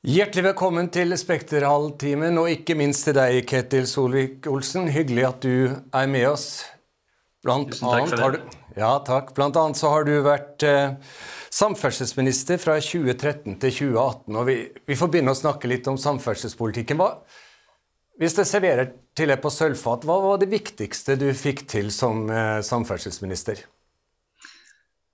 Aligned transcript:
Hjertelig 0.00 0.46
velkommen 0.46 0.86
til 0.88 1.12
Spekterhalvtimen, 1.12 2.38
og 2.40 2.46
ikke 2.48 2.72
minst 2.72 3.04
til 3.04 3.18
deg, 3.18 3.42
Ketil 3.44 3.84
Solvik-Olsen. 3.84 4.86
Hyggelig 4.88 5.26
at 5.28 5.42
du 5.44 5.74
er 5.76 6.06
med 6.08 6.24
oss. 6.30 6.46
Blant 7.44 7.74
Tusen 7.74 7.84
takk 7.84 8.14
for 8.14 8.32
det. 8.32 8.40
Du, 8.40 8.54
ja, 8.80 8.94
takk. 9.04 9.34
Blant 9.36 9.58
annet 9.60 9.76
så 9.76 9.90
har 9.92 10.08
du 10.08 10.14
vært 10.24 10.64
eh, 10.64 10.94
samferdselsminister 11.52 12.56
fra 12.62 12.78
2013 12.80 13.58
til 13.60 13.74
2018. 13.76 14.38
og 14.40 14.48
Vi, 14.48 14.56
vi 14.88 14.96
får 14.96 15.10
begynne 15.12 15.34
å 15.36 15.40
snakke 15.42 15.68
litt 15.68 15.92
om 15.92 16.00
samferdselspolitikken. 16.00 16.96
Hva, 16.96 17.10
hvis 18.24 18.38
det 18.40 18.48
serverer 18.48 18.94
til 19.12 19.28
deg 19.34 19.44
på 19.44 19.52
sølvfat, 19.52 20.08
hva 20.08 20.16
var 20.24 20.40
det 20.40 20.48
viktigste 20.48 21.18
du 21.20 21.28
fikk 21.36 21.66
til 21.68 21.92
som 21.92 22.24
eh, 22.32 22.62
samferdselsminister? 22.64 23.66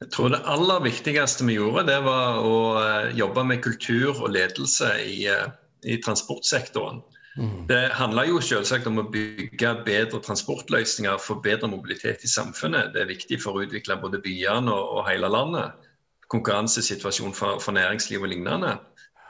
Jeg 0.04 0.10
tror 0.12 0.28
det 0.28 0.42
aller 0.44 0.82
viktigste 0.84 1.46
vi 1.48 1.56
gjorde, 1.56 1.86
det 1.88 2.00
var 2.04 2.42
å 2.44 2.56
eh, 2.82 3.14
jobbe 3.16 3.46
med 3.48 3.62
kultur 3.64 4.18
og 4.18 4.28
ledelse 4.34 4.90
i, 5.00 5.22
eh, 5.32 5.46
i 5.88 5.96
transportsektoren. 6.04 7.00
Mm. 7.36 7.62
Det 7.68 7.80
handler 7.96 8.28
jo 8.28 8.42
selvsagt 8.44 8.88
om 8.88 9.00
å 9.00 9.06
bygge 9.12 9.72
bedre 9.86 10.20
transportløsninger 10.24 11.16
for 11.20 11.40
bedre 11.44 11.68
mobilitet 11.72 12.24
i 12.24 12.32
samfunnet. 12.32 12.92
Det 12.92 13.02
er 13.02 13.10
viktig 13.10 13.40
for 13.40 13.56
å 13.56 13.64
utvikle 13.64 13.96
både 14.00 14.20
byene 14.24 14.72
og, 14.72 14.98
og 14.98 15.08
hele 15.08 15.32
landet. 15.32 15.88
Konkurransesituasjon 16.32 17.36
for, 17.36 17.60
for 17.64 17.76
næringsliv 17.76 18.24
og 18.24 18.32
lignende. 18.32 18.76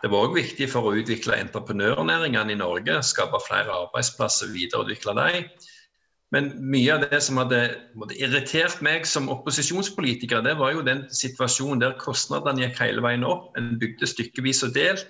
Det 0.03 0.11
var 0.11 0.27
òg 0.27 0.37
viktig 0.37 0.69
for 0.71 0.87
å 0.87 0.95
utvikle 0.99 1.39
entreprenørnæringene 1.47 2.55
i 2.55 2.59
Norge, 2.59 3.01
skape 3.07 3.39
flere 3.47 3.75
arbeidsplasser, 3.87 4.51
videreutvikle 4.55 5.15
dem. 5.19 5.49
Men 6.35 6.49
mye 6.59 6.91
av 6.97 7.05
det 7.07 7.21
som 7.23 7.39
hadde 7.39 7.61
irritert 8.19 8.81
meg 8.83 9.07
som 9.07 9.29
opposisjonspolitiker, 9.31 10.43
det 10.43 10.57
var 10.59 10.75
jo 10.75 10.83
den 10.87 11.05
situasjonen 11.15 11.85
der 11.85 11.95
kostnadene 12.01 12.65
gikk 12.65 12.81
hele 12.83 13.05
veien 13.05 13.27
opp. 13.27 13.53
En 13.59 13.77
bygde 13.79 14.09
stykkevis 14.11 14.65
og 14.67 14.75
delt. 14.75 15.07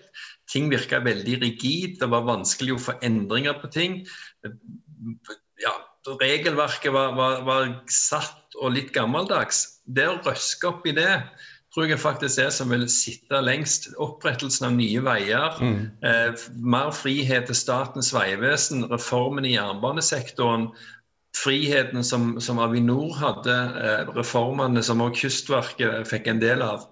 Ting 0.52 0.68
virka 0.70 1.00
veldig 1.04 1.40
rigid. 1.40 1.96
Det 2.02 2.10
var 2.12 2.28
vanskelig 2.28 2.76
å 2.76 2.84
få 2.90 2.98
endringer 3.06 3.56
på 3.62 3.72
ting. 3.72 4.02
Ja, 5.62 5.72
regelverket 6.20 6.92
var, 6.92 7.16
var, 7.16 7.42
var, 7.48 7.74
satt 7.88 8.60
og 8.60 8.76
litt 8.76 8.92
gammeldags. 8.94 9.80
Det 9.88 10.04
å 10.10 10.20
røske 10.20 10.68
opp 10.68 10.84
i 10.86 10.94
det 10.96 11.14
tror 11.74 11.90
jeg 11.90 12.00
faktisk 12.00 12.40
er 12.40 12.52
som 12.54 12.70
vil 12.72 12.86
sitte 12.92 13.40
lengst. 13.44 13.90
Opprettelsen 14.00 14.68
av 14.68 14.76
nye 14.78 15.00
veier, 15.04 15.58
mm. 15.60 15.80
eh, 16.08 16.44
mer 16.56 16.92
frihet 16.96 17.50
til 17.50 17.58
Statens 17.58 18.12
vegvesen, 18.16 18.86
reformen 18.92 19.44
i 19.44 19.56
jernbanesektoren 19.56 20.70
friheten 21.36 22.04
som, 22.04 22.40
som 22.40 22.58
Avinor 22.58 23.14
hadde, 23.20 23.54
eh, 23.54 24.12
reformene 24.16 24.82
som 24.82 25.02
også 25.04 25.26
Kystverket 25.26 26.08
fikk 26.08 26.30
en 26.32 26.40
del 26.42 26.64
av. 26.64 26.86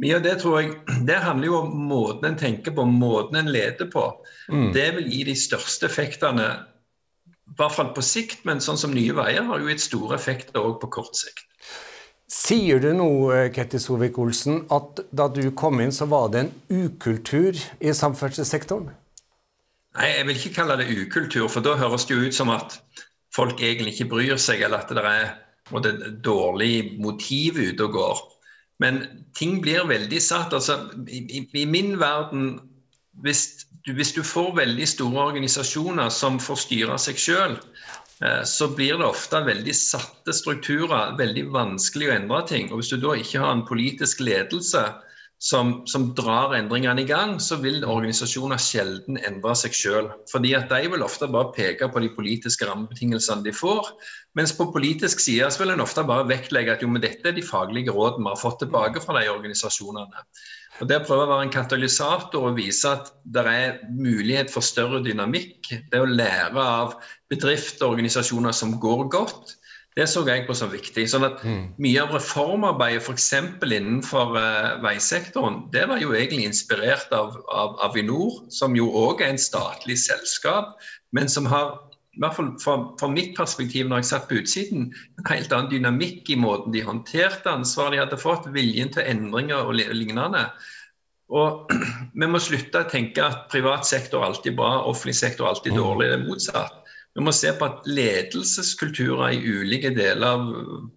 Mye 0.00 0.16
av 0.18 0.24
det 0.24 0.36
tror 0.42 0.60
jeg, 0.60 0.74
det 1.08 1.20
handler 1.24 1.50
jo 1.50 1.60
om 1.62 1.86
måten 1.90 2.32
en 2.32 2.40
tenker 2.40 2.76
på, 2.76 2.86
måten 2.88 3.40
en 3.40 3.52
leder 3.52 3.90
på. 3.92 4.06
Mm. 4.52 4.72
Det 4.76 4.88
vil 4.98 5.12
gi 5.12 5.22
de 5.30 5.36
største 5.38 5.88
effektene, 5.90 6.50
i 7.50 7.58
hvert 7.58 7.74
fall 7.74 7.94
på 7.96 8.04
sikt, 8.04 8.44
men 8.46 8.62
sånn 8.62 8.78
som 8.78 8.92
Nye 8.94 9.14
Veier 9.16 9.46
har 9.48 9.62
jo 9.62 9.70
gitt 9.72 9.82
store 9.82 10.14
effekter 10.18 10.60
òg 10.62 10.78
på 10.82 10.92
kort 11.00 11.16
sikt. 11.18 11.46
Sier 12.30 12.78
du 12.78 12.92
nå, 12.94 13.10
eh, 13.34 13.48
Ketty 13.50 13.80
Solvik-Olsen, 13.82 14.66
at 14.70 15.02
da 15.10 15.26
du 15.26 15.48
kom 15.50 15.80
inn, 15.82 15.90
så 15.90 16.06
var 16.06 16.28
det 16.30 16.44
en 16.44 16.52
ukultur 16.70 17.58
i 17.80 17.90
samferdselssektoren? 17.90 18.92
Nei, 19.98 20.10
jeg 20.14 20.26
vil 20.28 20.36
ikke 20.38 20.54
kalle 20.60 20.76
det 20.78 20.86
ukultur, 20.94 21.48
for 21.50 21.66
da 21.66 21.74
høres 21.80 22.06
det 22.06 22.14
jo 22.14 22.28
ut 22.28 22.36
som 22.36 22.52
at 22.54 22.78
folk 23.34 23.62
egentlig 23.62 23.94
ikke 23.94 24.10
bryr 24.14 24.40
seg, 24.40 24.64
eller 24.66 24.82
at 24.82 24.92
det 24.94 25.04
er 25.06 25.32
måte, 25.70 25.94
dårlig 26.24 26.98
motiv 27.02 27.60
ute 27.60 27.86
og 27.86 27.96
går. 27.96 28.22
Men 28.80 29.02
ting 29.36 29.60
blir 29.62 29.86
veldig 29.88 30.20
satt. 30.24 30.54
altså 30.56 30.78
I, 31.06 31.44
i 31.52 31.64
min 31.68 31.98
verden, 32.00 32.58
hvis 33.22 33.66
hvis 33.88 34.12
du, 34.12 34.22
får 34.26 34.54
veldig 34.56 34.86
store 34.88 35.24
organisasjoner 35.30 36.10
som 36.12 36.38
får 36.42 36.58
styre 36.64 36.96
seg 37.00 37.20
sjøl, 37.20 37.56
eh, 38.20 38.42
så 38.44 38.68
blir 38.76 38.98
det 39.00 39.06
ofte 39.06 39.40
veldig 39.46 39.74
satte 39.76 40.34
strukturer, 40.36 41.14
veldig 41.18 41.46
vanskelig 41.54 42.10
å 42.10 42.16
endre 42.18 42.42
ting. 42.50 42.68
Og 42.70 42.82
Hvis 42.82 42.92
du 42.92 43.00
da 43.00 43.16
ikke 43.16 43.40
har 43.40 43.54
en 43.56 43.66
politisk 43.68 44.20
ledelse 44.20 44.84
som, 45.40 45.70
som, 45.88 46.10
drar 46.16 46.52
endringene 46.52 47.00
i 47.00 47.08
gang, 47.08 47.38
så 47.40 47.56
vil 47.62 47.80
organisasjoner 47.88 48.60
sjelden 48.60 49.16
endre 49.24 49.54
seg 49.56 49.72
sjøl. 49.76 50.10
Fordi 50.28 50.52
at 50.58 50.68
de 50.68 50.90
vil 50.92 51.04
ofte 51.06 51.30
bare 51.32 51.54
peke 51.56 51.88
på 51.88 52.02
de 52.04 52.10
politiske 52.12 52.68
rammebetingelsene 52.68 53.46
de 53.46 53.54
får. 53.56 53.88
Mens 54.36 54.52
på 54.56 54.68
politisk 54.74 55.22
side 55.24 55.48
så 55.48 55.62
vil 55.62 55.72
en 55.72 55.84
ofte 55.84 56.04
bare 56.04 56.28
vektlegge 56.28 56.76
at 56.76 56.84
jo, 56.84 56.90
men 56.92 57.00
dette 57.00 57.32
er 57.32 57.36
de 57.36 57.46
faglige 57.46 57.94
rådene 57.96 58.28
vi 58.28 58.34
har 58.34 58.42
fått 58.42 58.60
tilbake 58.66 59.00
fra 59.00 59.16
de 59.16 59.30
organisasjonene. 59.32 60.26
Og 60.80 60.88
Det 60.88 61.00
å 61.00 61.04
prøve 61.04 61.24
å 61.24 61.30
være 61.32 61.46
en 61.48 61.54
katalysator 61.56 62.44
og 62.50 62.60
vise 62.60 62.92
at 62.92 63.08
det 63.24 63.44
er 63.48 63.80
mulighet 63.88 64.52
for 64.52 64.64
større 64.64 65.00
dynamikk, 65.04 65.72
det 65.92 66.00
å 66.00 66.08
lære 66.08 66.60
av 66.60 66.94
bedrifter 67.32 67.86
og 67.86 67.96
organisasjoner 67.96 68.56
som 68.56 68.76
går 68.80 69.08
godt, 69.12 69.56
det 69.98 70.06
så 70.06 70.22
jeg 70.22 70.46
på 70.46 70.54
som 70.54 70.70
viktig. 70.70 71.04
sånn 71.10 71.26
at 71.26 71.42
mm. 71.42 71.62
Mye 71.82 72.02
av 72.04 72.14
reformarbeidet 72.14 73.02
f.eks. 73.02 73.28
innenfor 73.66 74.36
uh, 74.38 74.78
veisektoren, 74.84 75.64
det 75.74 75.86
var 75.90 76.02
jo 76.02 76.14
egentlig 76.14 76.46
inspirert 76.46 77.10
av, 77.16 77.40
av 77.50 77.78
Avinor, 77.88 78.44
som 78.54 78.76
jo 78.78 78.86
òg 78.86 79.24
er 79.24 79.34
en 79.34 79.42
statlig 79.42 79.98
selskap, 79.98 80.76
men 81.16 81.28
som 81.28 81.48
har 81.50 81.74
i 82.14 82.22
hvert 82.22 82.36
fall 82.36 82.50
fra, 82.62 82.74
fra, 82.98 83.08
mitt 83.10 83.36
perspektiv 83.38 83.86
når 83.88 84.02
jeg 84.02 84.08
satt 84.08 84.26
på 84.30 84.40
utsiden, 84.40 84.88
en 85.18 85.28
helt 85.30 85.52
annen 85.54 85.70
dynamikk 85.70 86.30
i 86.34 86.38
måten 86.38 86.74
de 86.74 86.82
håndterte 86.86 87.50
ansvaret 87.50 87.94
de 87.94 88.02
hadde 88.02 88.18
fått, 88.20 88.50
viljen 88.54 88.90
til 88.94 89.06
endringer 89.06 89.62
og 89.62 89.78
lignende. 89.78 90.48
Og 91.30 91.70
Vi 92.20 92.26
må 92.26 92.40
slutte 92.42 92.82
å 92.82 92.90
tenke 92.90 93.22
at 93.22 93.46
privat 93.52 93.86
sektor 93.86 94.26
alltid 94.26 94.58
bra, 94.58 94.80
offentlig 94.90 95.14
sektor 95.18 95.46
alltid 95.48 95.76
mm. 95.76 95.78
dårlig. 95.78 96.10
Det 96.10 96.18
er 96.18 96.26
motsatt. 96.26 96.79
Vi 97.18 97.24
må 97.26 97.32
se 97.34 97.50
på 97.58 97.66
at 97.66 97.86
ledelseskulturer 97.90 99.34
i 99.34 99.40
ulike 99.42 99.90
deler 99.96 100.36
av 100.36 100.44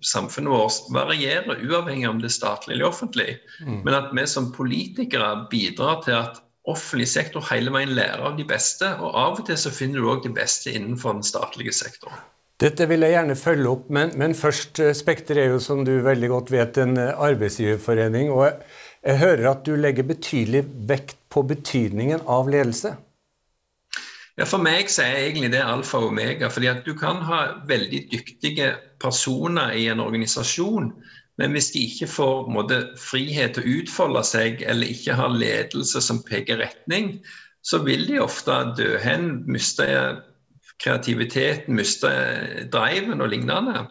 samfunnet 0.05 0.53
vårt 0.53 0.91
varierer, 0.93 1.63
uavhengig 1.65 2.09
om 2.09 2.19
det 2.21 2.29
er 2.29 2.35
statlig 2.35 2.75
eller 2.75 2.91
offentlig. 2.91 3.39
Mm. 3.65 3.79
Men 3.81 3.97
at 3.97 4.11
vi 4.13 4.25
som 4.29 4.51
politikere 4.53 5.31
bidrar 5.49 6.03
til 6.05 6.19
at 6.19 6.43
offentlig 6.69 7.07
sektor 7.11 7.43
hele 7.49 7.73
veien 7.73 7.95
lærer 7.97 8.23
av 8.23 8.37
de 8.37 8.45
beste. 8.47 8.87
Og 9.01 9.09
av 9.09 9.39
og 9.41 9.47
til 9.47 9.57
så 9.59 9.73
finner 9.73 9.99
du 10.03 10.11
òg 10.13 10.23
de 10.27 10.31
beste 10.35 10.71
innenfor 10.71 11.17
den 11.17 11.25
statlige 11.27 11.73
sektoren. 11.75 12.21
Dette 12.61 12.85
vil 12.87 13.03
jeg 13.03 13.15
gjerne 13.15 13.35
følge 13.35 13.71
opp, 13.71 13.87
men, 13.91 14.13
men 14.19 14.35
først, 14.37 14.79
eh, 14.79 14.93
Spekter 14.95 15.39
er 15.41 15.49
jo 15.51 15.59
som 15.59 15.81
du 15.83 15.97
veldig 16.05 16.29
godt 16.31 16.51
vet 16.53 16.77
en 16.79 16.93
eh, 17.01 17.09
arbeidsgiverforening. 17.25 18.29
og 18.31 18.45
jeg, 18.45 18.59
jeg 19.03 19.19
hører 19.19 19.49
at 19.49 19.65
du 19.65 19.73
legger 19.75 20.07
betydelig 20.07 20.61
vekt 20.87 21.17
på 21.33 21.43
betydningen 21.49 22.23
av 22.29 22.47
ledelse. 22.53 22.93
Ja, 24.37 24.47
For 24.49 24.57
meg 24.57 24.89
så 24.89 25.03
er 25.05 25.27
egentlig 25.27 25.51
det 25.53 25.61
alfa 25.61 25.99
og 26.01 26.09
omega. 26.09 26.47
fordi 26.49 26.67
at 26.67 26.85
Du 26.85 26.93
kan 26.97 27.21
ha 27.21 27.61
veldig 27.67 28.07
dyktige 28.11 28.75
personer 28.99 29.71
i 29.71 29.87
en 29.87 29.99
organisasjon, 29.99 30.91
men 31.37 31.51
hvis 31.51 31.71
de 31.73 31.85
ikke 31.85 32.07
får 32.07 32.49
måte, 32.49 32.81
frihet 32.97 33.53
til 33.53 33.63
å 33.63 33.79
utfolde 33.81 34.23
seg, 34.23 34.61
eller 34.61 34.87
ikke 34.87 35.13
har 35.17 35.33
ledelse 35.33 36.01
som 36.01 36.23
peker 36.23 36.61
retning, 36.61 37.19
så 37.63 37.79
vil 37.83 38.07
de 38.07 38.19
ofte 38.21 38.51
dø 38.77 38.97
hen, 39.01 39.43
miste 39.47 39.85
kreativiteten, 40.83 41.75
miste 41.75 42.09
driven 42.73 43.21
og 43.21 43.29
lignende. 43.29 43.85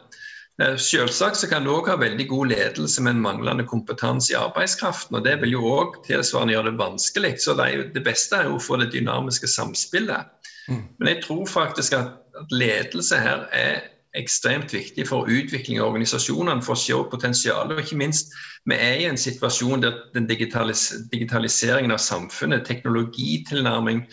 Eh, 0.63 0.77
selvsagt 0.79 1.41
så 1.41 1.49
kan 1.51 1.65
du 1.65 1.73
òg 1.73 1.89
ha 1.91 1.97
veldig 2.01 2.27
god 2.31 2.53
ledelse 2.53 3.03
men 3.05 3.23
manglende 3.23 3.65
kompetanse 3.69 4.33
i 4.35 4.39
arbeidskraften. 4.39 5.17
og 5.19 5.25
Det 5.25 5.39
vil 5.41 5.57
jo 5.57 5.63
òg 5.79 6.03
tilsvarende 6.07 6.57
gjøre 6.57 6.71
det 6.71 6.81
vanskelig. 6.81 7.33
Så 7.41 7.57
det, 7.59 7.69
jo, 7.77 7.87
det, 7.95 8.05
beste 8.07 8.39
er 8.39 8.51
jo 8.51 8.59
å 8.59 8.63
få 8.63 8.79
det 8.83 8.93
dynamiske 8.93 9.49
samspillet. 9.51 10.29
Mm. 10.69 10.85
Men 10.99 11.09
jeg 11.15 11.23
tror 11.25 11.47
faktisk 11.51 11.97
at, 11.99 12.13
at, 12.39 12.53
ledelse 12.53 13.19
her 13.19 13.49
er 13.53 13.89
ekstremt 14.15 14.75
viktig 14.75 15.07
for 15.09 15.31
utvikling 15.31 15.81
av 15.81 15.89
organisasjonene, 15.89 16.63
for 16.63 16.77
å 16.77 16.83
se 16.83 16.99
potensialet. 17.11 17.73
Og 17.73 17.81
ikke 17.81 18.01
minst, 18.03 18.35
vi 18.69 18.77
er 18.77 19.01
i 19.01 19.09
en 19.09 19.19
situasjon 19.19 19.83
der 19.83 19.97
den 20.13 20.29
digitalis 20.29 20.91
digitaliseringen 21.13 21.95
av 21.95 22.03
samfunnet, 22.03 22.67
teknologitilnærming, 22.69 24.05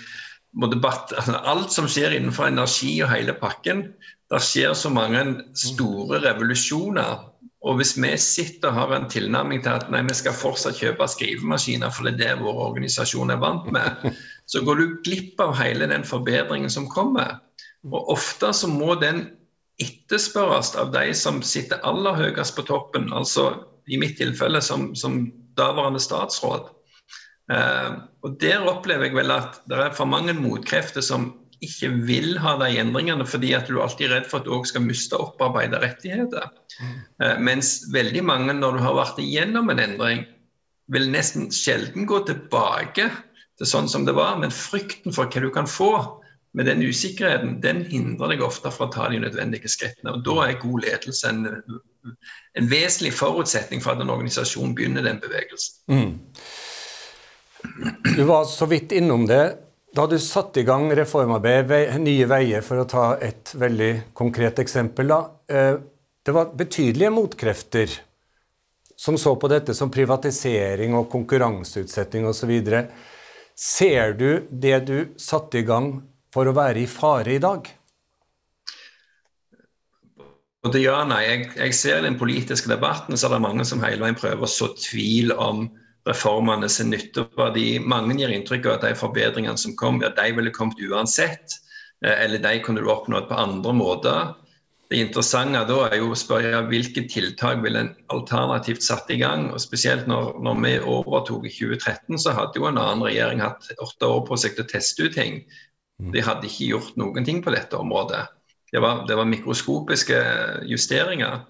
alt 0.63 1.75
som 1.75 1.89
skjer 1.91 2.15
innenfor 2.15 2.47
energi 2.47 2.95
og 3.03 3.11
hele 3.11 3.35
pakken, 3.37 3.89
det 4.29 4.39
skjer 4.45 4.75
så 4.77 4.91
mange 4.93 5.23
store 5.57 6.21
revolusjoner. 6.21 7.25
Og 7.65 7.79
hvis 7.79 7.95
vi 7.99 8.11
sitter 8.21 8.69
og 8.69 8.77
har 8.77 8.93
en 8.95 9.09
tilnærming 9.11 9.63
til 9.65 9.73
at 9.73 9.89
nei, 9.91 10.03
vi 10.07 10.15
skal 10.15 10.37
fortsatt 10.37 10.77
kjøpe 10.79 11.07
skrivemaskiner, 11.11 11.91
for 11.91 12.07
det 12.07 12.13
er 12.15 12.37
det 12.37 12.45
vår 12.45 12.61
organisasjon 12.69 13.33
er 13.33 13.41
vant 13.41 13.67
med, 13.73 14.13
så 14.51 14.63
går 14.65 14.79
du 14.79 14.85
glipp 15.05 15.41
av 15.43 15.57
hele 15.59 15.89
den 15.91 16.05
forbedringen 16.07 16.71
som 16.71 16.87
kommer. 16.91 17.39
Og 17.89 18.13
ofte 18.15 18.53
så 18.55 18.69
må 18.71 18.95
den 19.01 19.25
etterspørres 19.79 20.73
av 20.79 20.91
de 20.93 21.09
som 21.15 21.41
sitter 21.45 21.83
aller 21.87 22.17
høyest 22.19 22.55
på 22.57 22.65
toppen, 22.67 23.09
altså 23.15 23.51
i 23.89 23.97
mitt 23.99 24.17
tilfelle 24.19 24.61
som, 24.61 24.91
som 24.95 25.23
daværende 25.57 26.01
statsråd. 26.03 26.69
Eh, 27.51 27.93
og 28.23 28.35
Der 28.41 28.67
opplever 28.69 29.07
jeg 29.07 29.17
vel 29.17 29.33
at 29.33 29.61
det 29.69 29.79
er 29.79 29.95
for 29.97 30.09
mange 30.09 30.35
motkrefter 30.37 31.01
som 31.01 31.31
ikke 31.65 31.89
vil 32.07 32.37
ha 32.39 32.55
de 32.61 32.69
endringene 32.81 33.25
fordi 33.27 33.53
at 33.57 33.67
du 33.67 33.81
alltid 33.81 34.07
er 34.07 34.15
redd 34.17 34.27
for 34.31 34.39
at 34.39 34.47
du 34.47 34.53
òg 34.55 34.67
skal 34.69 34.85
miste 34.85 35.19
opparbeida 35.19 35.81
rettigheter. 35.83 36.51
Mm. 36.79 37.41
mens 37.43 37.69
veldig 37.91 38.21
mange, 38.23 38.53
når 38.55 38.77
du 38.77 38.83
har 38.85 38.95
vært 38.95 39.17
igjennom 39.19 39.67
en 39.73 39.81
endring, 39.83 40.21
vil 40.93 41.09
nesten 41.11 41.49
sjelden 41.51 42.07
gå 42.07 42.21
tilbake 42.25 43.09
til 43.59 43.67
sånn 43.67 43.89
som 43.91 44.05
det 44.07 44.15
var, 44.15 44.37
men 44.39 44.53
frykten 44.53 45.13
for 45.13 45.27
hva 45.27 45.43
du 45.43 45.49
kan 45.53 45.67
få 45.67 45.91
med 46.57 46.65
den 46.65 46.81
usikkerheten, 46.81 47.59
den 47.61 47.83
hindrer 47.85 48.31
deg 48.33 48.41
ofte 48.41 48.71
fra 48.73 48.87
å 48.87 48.93
ta 48.93 49.09
de 49.11 49.19
nødvendige 49.21 49.69
skrittene. 49.69 50.15
og 50.15 50.23
Da 50.25 50.47
er 50.47 50.61
god 50.63 50.85
ledelse 50.87 51.29
en, 51.29 51.43
en 52.57 52.71
vesentlig 52.71 53.13
forutsetning 53.13 53.83
for 53.83 53.93
at 53.93 54.01
en 54.01 54.09
organisasjon 54.15 54.73
begynner 54.77 55.05
den 55.05 55.21
bevegelsen. 55.21 55.75
Mm. 55.91 56.15
Du 58.15 58.23
var 58.25 58.47
så 58.49 58.65
vidt 58.71 58.95
innom 58.95 59.27
det. 59.29 59.43
Da 59.95 60.05
du 60.07 60.19
satte 60.21 60.61
i 60.61 60.63
gang 60.63 60.91
reformarbeidet 60.95 61.97
Nye 62.01 62.27
Veier, 62.29 62.61
for 62.61 62.83
å 62.83 62.89
ta 62.89 63.05
et 63.25 63.55
veldig 63.57 64.13
konkret 64.13 64.61
eksempel, 64.61 65.09
da, 65.09 65.19
eh, 65.49 65.79
det 66.25 66.35
var 66.35 66.53
betydelige 66.53 67.09
motkrefter 67.09 67.95
som 68.99 69.17
så 69.17 69.33
på 69.39 69.47
dette 69.47 69.73
som 69.73 69.89
privatisering 69.89 70.93
og 70.93 71.09
konkurranseutsetting 71.09 72.27
osv. 72.27 72.51
Ser 73.55 74.13
du 74.13 74.45
det 74.51 74.79
du 74.85 74.97
satte 75.17 75.61
i 75.61 75.65
gang 75.65 75.93
for 76.33 76.45
å 76.45 76.53
være 76.53 76.83
i 76.83 76.87
fare 76.87 77.33
i 77.33 77.41
dag? 77.41 77.65
Både 80.63 80.81
ja 80.83 80.99
og 81.01 81.09
nei. 81.09 81.23
Jeg, 81.23 81.51
jeg 81.55 81.75
ser 81.79 82.01
i 82.01 82.07
den 82.09 82.19
politiske 82.19 82.69
debatten 82.69 83.17
så 83.17 83.29
er 83.29 83.37
det 83.37 83.45
mange 83.47 83.65
som 83.65 83.81
hele 83.81 84.03
veien 84.03 84.19
prøver 84.19 84.43
å 84.43 84.51
så 84.51 84.69
tvil 84.75 85.31
om 85.33 85.69
reformene 86.07 86.69
sin 86.71 86.91
nytteverdi. 86.93 87.79
Mange 87.83 88.15
gir 88.19 88.31
inntrykk 88.33 88.67
av 88.67 88.77
at 88.77 88.85
de 88.87 88.99
forbedringene 88.99 89.59
som 89.59 89.75
kom, 89.79 90.01
ja, 90.03 90.11
de 90.15 90.29
ville 90.35 90.53
kommet 90.55 90.79
uansett. 90.79 91.59
Eh, 92.05 92.23
eller 92.25 92.41
de 92.43 92.59
kunne 92.63 92.83
du 92.83 92.91
oppnådd 92.91 93.27
på 93.29 93.39
andre 93.39 93.73
måter. 93.75 94.33
Det 94.89 95.03
interessante 95.03 95.61
da 95.69 95.83
er 95.85 95.99
jo 95.99 96.09
å 96.15 96.17
spørre 96.17 96.63
hvilke 96.65 97.03
tiltak 97.11 97.59
vil 97.61 97.77
en 97.77 97.91
alternativt 98.09 98.81
satt 98.81 99.11
i 99.13 99.19
gang. 99.21 99.51
og 99.53 99.61
Spesielt 99.61 100.07
når, 100.09 100.39
når 100.41 100.63
vi 100.63 100.73
overtok 100.79 101.45
i 101.45 101.53
2013, 101.53 102.17
så 102.17 102.33
hadde 102.33 102.57
jo 102.57 102.65
en 102.69 102.81
annen 102.81 103.05
regjering 103.05 103.43
hatt 103.43 103.69
åtte 103.77 104.09
år 104.09 104.23
på 104.25 104.39
seg 104.41 104.57
til 104.57 104.65
å 104.65 104.71
teste 104.71 105.05
ut 105.05 105.13
ting. 105.13 105.43
Mm. 106.01 106.13
De 106.15 106.25
hadde 106.25 106.49
ikke 106.49 106.71
gjort 106.71 106.97
noen 106.97 107.27
ting 107.27 107.43
på 107.45 107.53
dette 107.53 107.77
området. 107.77 108.25
Det 108.71 108.81
var, 108.81 109.03
det 109.09 109.17
var 109.17 109.29
mikroskopiske 109.29 110.17
justeringer. 110.69 111.43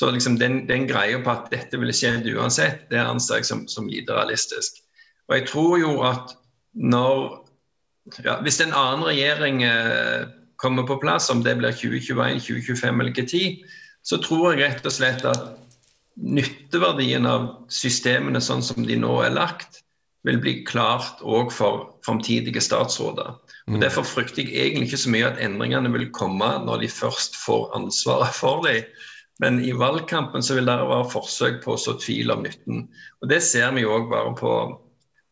Så 0.00 0.08
liksom 0.10 0.38
den, 0.40 0.62
den 0.68 0.86
greia 0.88 1.18
på 1.20 1.28
at 1.28 1.50
dette 1.52 1.76
ville 1.76 1.92
skjedd 1.92 2.24
uansett, 2.32 2.86
det 2.88 3.02
anser 3.02 3.42
jeg 3.42 3.50
som, 3.50 3.66
som 3.68 3.88
lite 3.90 4.14
realistisk. 4.16 4.78
Og 5.28 5.36
jeg 5.36 5.48
tror 5.50 5.74
jo 5.76 5.90
at 6.08 6.36
når 6.72 7.18
ja, 8.24 8.38
Hvis 8.40 8.56
en 8.64 8.72
annen 8.72 9.04
regjering 9.04 9.60
eh, 9.62 10.24
kommer 10.56 10.86
på 10.88 10.96
plass, 11.02 11.28
om 11.30 11.42
det 11.44 11.52
blir 11.60 11.74
2021, 11.76 12.40
2025 12.40 13.02
eller 13.02 13.12
hva 13.12 13.24
tid, 13.28 13.60
så 14.02 14.16
tror 14.24 14.54
jeg 14.54 14.62
rett 14.62 14.88
og 14.88 14.94
slett 14.94 15.26
at 15.28 15.50
nytteverdien 16.16 17.28
av 17.28 17.46
systemene 17.68 18.40
sånn 18.40 18.64
som 18.64 18.88
de 18.88 18.96
nå 18.98 19.12
er 19.22 19.36
lagt, 19.36 19.82
vil 20.24 20.40
bli 20.40 20.56
klart 20.68 21.20
òg 21.20 21.52
for 21.52 21.94
framtidige 22.04 22.64
statsråder. 22.64 23.36
Og 23.68 23.76
mm. 23.76 23.80
Derfor 23.84 24.08
frykter 24.08 24.42
jeg 24.48 24.72
egentlig 24.72 24.90
ikke 24.90 25.04
så 25.04 25.12
mye 25.12 25.30
at 25.30 25.44
endringene 25.44 25.92
vil 25.92 26.10
komme 26.16 26.50
når 26.64 26.86
de 26.86 26.92
først 26.92 27.36
får 27.44 27.70
ansvaret 27.76 28.36
for 28.36 28.64
dem. 28.66 28.88
Men 29.40 29.60
i 29.64 29.72
valgkampen 29.72 30.44
så 30.44 30.58
vil 30.58 30.68
det 30.68 30.76
være 30.76 31.08
forsøk 31.12 31.62
på 31.64 31.74
å 31.74 31.80
så 31.80 31.96
tvil 32.00 32.32
om 32.34 32.42
nytten. 32.44 32.84
Og 33.22 33.30
Det 33.32 33.40
ser 33.44 33.72
vi 33.76 33.86
òg 33.88 34.10
bare 34.10 34.34
på, 34.36 34.56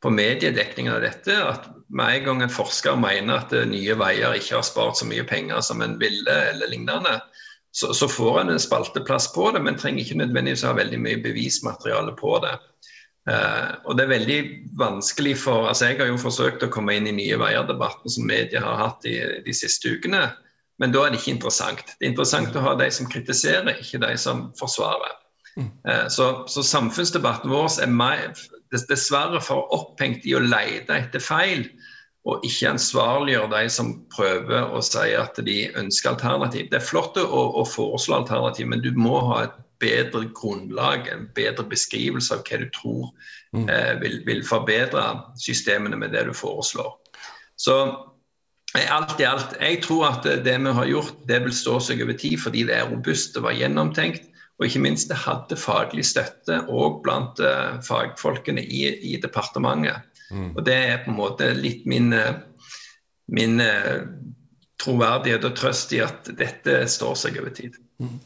på 0.03 0.13
mediedekningen 0.15 0.95
av 0.95 1.05
dette. 1.05 1.37
at 1.37 1.69
Med 1.89 2.17
en 2.17 2.25
gang 2.25 2.43
en 2.43 2.53
forsker 2.53 2.97
mener 2.97 3.43
at 3.43 3.53
Nye 3.69 3.99
Veier 4.01 4.39
ikke 4.39 4.57
har 4.57 4.65
spart 4.67 5.01
så 5.01 5.09
mye 5.09 5.27
penger 5.29 5.61
som 5.65 5.85
en 5.85 5.99
ville, 6.01 6.39
eller 6.53 6.73
lignende, 6.73 7.19
så, 7.71 7.93
så 7.95 8.09
får 8.09 8.41
en 8.41 8.55
en 8.55 8.61
spalteplass 8.61 9.29
på 9.35 9.51
det, 9.53 9.61
men 9.63 9.77
trenger 9.77 10.03
ikke 10.03 10.23
nødvendigvis 10.23 10.65
ha 10.65 10.73
veldig 10.77 10.99
mye 11.05 11.23
bevismateriale 11.23 12.17
på 12.17 12.39
det. 12.45 12.57
Uh, 13.29 13.77
og 13.85 13.99
det 13.99 14.07
er 14.07 14.15
veldig 14.15 14.37
vanskelig 14.81 15.35
for 15.37 15.67
altså 15.69 15.91
Jeg 15.91 15.99
har 15.99 16.09
jo 16.09 16.17
forsøkt 16.17 16.63
å 16.65 16.71
komme 16.73 16.95
inn 16.97 17.11
i 17.11 17.13
Nye 17.13 17.37
Veier-debatten 17.37 18.09
som 18.09 18.25
media 18.25 18.63
har 18.65 18.79
hatt 18.81 19.03
de, 19.05 19.19
de 19.45 19.53
siste 19.53 19.91
ukene, 19.93 20.31
men 20.79 20.95
da 20.95 21.05
er 21.05 21.13
det 21.13 21.21
ikke 21.21 21.37
interessant. 21.37 21.95
Det 21.99 22.07
er 22.07 22.13
interessant 22.13 22.57
å 22.57 22.65
ha 22.65 22.75
de 22.79 22.89
som 22.95 23.09
kritiserer, 23.11 23.81
ikke 23.83 24.03
de 24.05 24.13
som 24.21 24.49
forsvarer. 24.59 25.17
Uh, 25.59 26.07
så, 26.07 26.29
så, 26.47 26.63
samfunnsdebatten 26.63 27.51
vår 27.51 27.81
er 27.83 27.91
mer, 27.91 28.39
dessverre 28.71 29.41
for 29.43 29.67
opphengt 29.75 30.27
i 30.29 30.37
å 30.39 30.43
lete 30.45 30.95
etter 30.95 31.23
feil, 31.25 31.65
og 32.29 32.45
ikke 32.45 32.75
ansvarliggjøre 32.75 33.51
de 33.55 33.71
som 33.73 33.95
prøver 34.13 34.75
å 34.75 34.83
si 34.85 35.15
at 35.17 35.39
de 35.47 35.57
ønsker 35.81 36.13
alternativ. 36.13 36.69
Det 36.71 36.79
er 36.79 36.85
flott 36.85 37.17
å, 37.19 37.25
å 37.25 37.65
foreslå 37.67 38.21
alternativ, 38.21 38.69
men 38.69 38.85
du 38.85 38.93
må 38.99 39.23
ha 39.31 39.47
et 39.47 39.57
bedre 39.81 40.27
grunnlag, 40.35 41.09
en 41.09 41.29
bedre 41.35 41.65
beskrivelse 41.71 42.35
av 42.35 42.45
hva 42.45 42.61
du 42.61 42.67
tror 42.75 43.09
mm. 43.55 43.69
eh, 43.71 43.93
vil, 44.03 44.21
vil, 44.27 44.43
forbedre 44.47 45.05
systemene 45.41 45.99
med 45.99 46.13
det 46.15 46.27
du 46.29 46.35
foreslår. 46.37 46.97
Så 47.59 47.79
eh, 47.87 47.97
alt 48.77 49.21
i 49.21 49.25
alt, 49.25 49.55
jeg 49.61 49.81
tror 49.85 50.11
at 50.11 50.27
det 50.45 50.57
vi 50.61 50.73
har 50.77 50.91
gjort, 50.91 51.15
det 51.29 51.41
vil 51.45 51.55
stå 51.55 51.79
seg 51.81 52.03
over 52.05 52.19
tid 52.21 52.37
fordi 52.41 52.67
det 52.69 52.77
er 52.77 52.91
robust, 52.91 53.35
det 53.35 53.45
var 53.45 53.57
gjennomtenkt. 53.57 54.29
Og 54.59 54.67
ikke 54.67 54.83
minst 54.83 55.09
det 55.11 55.21
hadde 55.23 55.57
faglig 55.57 56.05
støtte 56.07 56.65
òg 56.67 56.99
blant 57.05 57.39
uh, 57.39 57.79
fagfolkene 57.87 58.65
i, 58.65 58.89
i 59.13 59.15
departementet. 59.23 60.09
Mm. 60.35 60.51
Og 60.57 60.65
det 60.67 60.75
er 60.75 61.05
på 61.05 61.13
en 61.13 61.21
måte 61.21 61.53
litt 61.57 61.87
min, 61.89 62.11
eh, 62.13 62.41
min 63.33 63.63
uh, 63.63 64.03
troverdighet 64.83 65.47
og 65.47 65.55
trøst 65.57 65.95
i 65.97 66.03
at 66.05 66.29
dette 66.37 66.83
står 66.91 67.15
seg 67.23 67.39
over 67.41 67.55
tid. 67.55 67.79
Mm. 68.03 68.19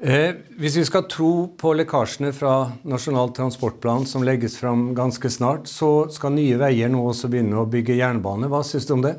Eh, 0.00 0.36
hvis 0.56 0.78
vi 0.78 0.84
skal 0.88 1.08
tro 1.12 1.32
på 1.60 1.74
lekkasjene 1.76 2.30
fra 2.32 2.70
Nasjonal 2.88 3.34
transportplan 3.36 4.06
som 4.08 4.22
legges 4.24 4.56
fram 4.60 4.94
ganske 4.96 5.28
snart, 5.32 5.68
så 5.68 6.06
skal 6.12 6.36
Nye 6.36 6.56
Veier 6.60 6.88
nå 6.92 7.02
også 7.10 7.28
begynne 7.32 7.58
å 7.60 7.68
bygge 7.68 7.98
jernbane. 7.98 8.48
Hva 8.48 8.62
syns 8.64 8.88
du 8.88 8.94
om 8.96 9.04
det? 9.04 9.18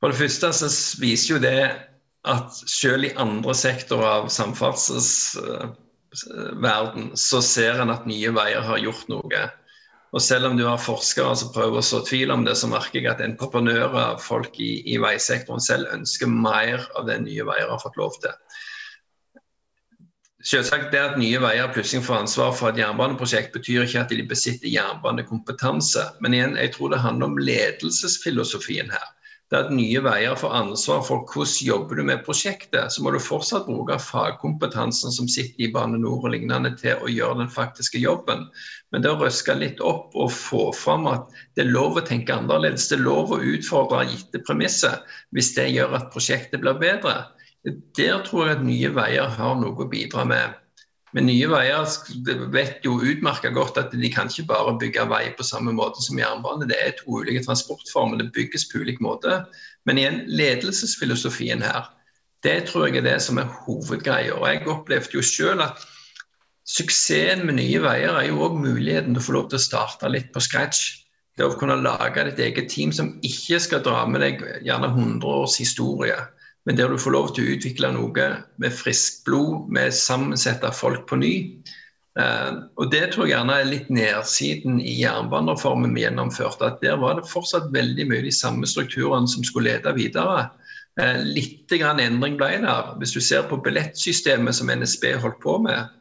For 0.00 0.08
det 0.12 0.20
første 0.20 0.52
så 0.52 0.68
viser 1.00 1.34
jo 1.34 1.40
det 1.42 1.62
at 2.26 2.50
selv 2.68 3.04
i 3.06 3.14
andre 3.22 3.54
sektorer 3.56 4.06
av 4.06 4.28
samferdselsverden 4.34 7.16
så 7.18 7.42
ser 7.44 7.80
en 7.82 7.90
at 7.94 8.06
Nye 8.10 8.30
Veier 8.34 8.62
har 8.66 8.78
gjort 8.82 9.08
noe. 9.12 9.42
Og 10.14 10.22
selv 10.22 10.46
om 10.48 10.56
du 10.58 10.64
har 10.66 10.78
forskere 10.80 11.36
som 11.38 11.52
prøver 11.54 11.78
å 11.80 11.84
så 11.84 12.00
tvil 12.06 12.30
om 12.32 12.44
det, 12.46 12.54
så 12.58 12.66
merker 12.70 13.00
jeg 13.00 13.10
at 13.10 13.24
entreprenører, 13.24 14.18
folk 14.22 14.60
i, 14.62 14.82
i 14.94 14.96
veisektoren 15.02 15.60
selv 15.62 15.92
ønsker 15.92 16.26
mer 16.30 16.90
av 16.96 17.06
det 17.10 17.18
Nye 17.24 17.44
Veier 17.46 17.68
har 17.72 17.80
fått 17.82 17.98
lov 18.00 18.12
til. 18.22 18.32
Selvsagt 20.46 20.92
det 20.94 21.02
at 21.02 21.18
Nye 21.18 21.40
Veier 21.42 21.72
plutselig 21.74 22.06
får 22.06 22.22
ansvar 22.22 22.52
for 22.54 22.70
et 22.70 22.78
jernbaneprosjekt, 22.78 23.50
betyr 23.56 23.82
ikke 23.82 24.04
at 24.04 24.12
de 24.14 24.30
besitter 24.30 24.70
jernbanekompetanse. 24.70 26.04
Men 26.22 26.38
igjen, 26.38 26.54
jeg 26.60 26.70
tror 26.76 26.94
det 26.94 27.02
handler 27.02 27.32
om 27.32 27.40
ledelsesfilosofien 27.42 28.94
her. 28.94 29.08
Det 29.50 29.58
at 29.60 29.68
Nye 29.70 30.00
Veier 30.02 30.34
får 30.34 30.54
ansvar 30.58 31.04
for 31.06 31.22
hvordan 31.30 31.68
jobber 31.68 32.00
du 32.00 32.02
med 32.08 32.24
prosjektet, 32.26 32.90
så 32.90 33.04
må 33.04 33.12
du 33.14 33.20
fortsatt 33.22 33.68
bruke 33.68 33.98
fagkompetansen 34.02 35.14
som 35.14 35.28
sitter 35.30 35.68
i 35.68 35.70
Bane 35.74 36.00
NOR 36.02 36.26
og 36.26 36.34
lignende 36.34 36.72
til 36.80 36.98
å 36.98 37.12
gjøre 37.12 37.44
den 37.44 37.52
faktiske 37.54 38.02
jobben. 38.02 38.42
Men 38.90 39.04
det 39.04 39.12
å 39.14 39.20
røske 39.20 39.54
litt 39.54 39.78
opp 39.78 40.16
og 40.18 40.34
få 40.34 40.64
fram 40.74 41.06
at 41.12 41.30
det 41.54 41.62
er 41.62 41.70
lov 41.70 42.00
å 42.00 42.04
tenke 42.08 42.34
annerledes, 42.34 42.88
det 42.90 42.98
er 42.98 43.06
lov 43.06 43.36
å 43.36 43.42
utfordre 43.54 44.02
gitte 44.10 44.42
premisser 44.48 44.98
hvis 45.30 45.54
det 45.54 45.70
gjør 45.76 45.94
at 46.00 46.10
prosjektet 46.14 46.62
blir 46.64 46.82
bedre 46.82 47.20
der 47.98 48.22
tror 48.22 48.46
jeg 48.46 48.56
at 48.58 48.64
Nye 48.66 48.90
Veier 48.94 49.32
har 49.38 49.56
noe 49.58 49.74
å 49.82 49.90
bidra 49.90 50.24
med. 50.28 50.54
Men 51.14 51.28
Nye 51.28 51.46
Veier 51.48 51.86
vet 52.52 52.84
jo 52.84 52.96
utmerka 52.98 53.52
godt 53.54 53.78
at 53.80 53.92
de 53.94 54.08
kan 54.12 54.30
ikke 54.30 54.48
bare 54.50 54.74
bygge 54.80 55.04
vei 55.08 55.28
på 55.38 55.46
samme 55.46 55.72
måte 55.76 56.02
som 56.04 56.18
jernbane. 56.18 56.66
Det 56.68 56.78
er 56.82 56.96
to 56.98 57.20
ulike 57.20 57.44
transportformer, 57.46 58.18
det 58.18 58.34
bygges 58.34 58.66
på 58.70 58.82
ulik 58.82 58.98
måte. 59.04 59.38
Men 59.86 60.00
igjen, 60.02 60.24
ledelsesfilosofien 60.26 61.62
her, 61.62 61.86
det 62.44 62.66
tror 62.68 62.88
jeg 62.88 63.00
er 63.00 63.06
det 63.06 63.20
som 63.22 63.38
er 63.38 63.52
hovedgreia. 63.64 64.36
Jeg 64.50 64.66
opplevde 64.70 65.16
jo 65.16 65.22
selv 65.24 65.62
at 65.68 65.86
suksessen 66.66 67.46
med 67.46 67.60
Nye 67.60 67.80
Veier 67.86 68.18
er 68.18 68.28
jo 68.28 68.42
òg 68.48 68.58
muligheten 68.58 69.14
til 69.14 69.22
å 69.22 69.26
få 69.28 69.36
lov 69.38 69.50
til 69.50 69.60
å 69.60 69.66
starte 69.66 70.10
litt 70.10 70.32
på 70.34 70.42
scratch. 70.42 71.04
Det 71.38 71.46
å 71.46 71.56
kunne 71.58 71.78
lage 71.84 72.24
ditt 72.30 72.42
eget 72.42 72.70
team 72.72 72.92
som 72.96 73.14
ikke 73.24 73.60
skal 73.62 73.84
dra 73.84 74.02
med 74.08 74.24
deg 74.24 74.42
gjerne 74.66 74.90
100 74.90 75.26
års 75.28 75.58
historie 75.60 76.16
men 76.66 76.76
der 76.76 76.90
du 76.90 76.98
får 76.98 77.14
lov 77.14 77.32
til 77.34 77.46
å 77.46 77.56
utvikle 77.56 77.92
noe 77.94 78.28
med 78.62 78.74
friskt 78.74 79.24
blod, 79.28 79.68
med 79.72 79.94
sammensette 79.94 80.72
folk 80.74 81.06
på 81.06 81.18
ny. 81.20 81.34
Uh, 82.18 82.66
og 82.80 82.90
Det 82.90 83.04
tror 83.12 83.28
jeg 83.28 83.36
gjerne 83.36 83.58
er 83.60 83.68
litt 83.68 83.90
nedsiden 83.92 84.80
i 84.80 84.96
jernbanereformen 85.02 85.94
vi 85.94 86.02
gjennomførte. 86.02 86.72
at 86.72 86.80
Der 86.82 86.96
var 86.98 87.20
det 87.20 87.28
fortsatt 87.30 87.70
veldig 87.74 88.08
mye 88.10 88.24
de 88.24 88.32
samme 88.34 88.66
strukturene 88.66 89.28
som 89.28 89.44
skulle 89.44 89.76
lede 89.76 89.94
videre. 89.94 90.48
Uh, 90.98 91.22
litt 91.22 91.70
grann 91.70 92.02
endring 92.02 92.38
ble 92.40 92.56
der. 92.64 92.94
Hvis 92.98 93.14
du 93.14 93.20
ser 93.20 93.46
på 93.46 93.60
billettsystemet 93.62 94.58
som 94.58 94.72
NSB 94.72 95.12
holdt 95.22 95.38
på 95.44 95.58
med, 95.62 95.92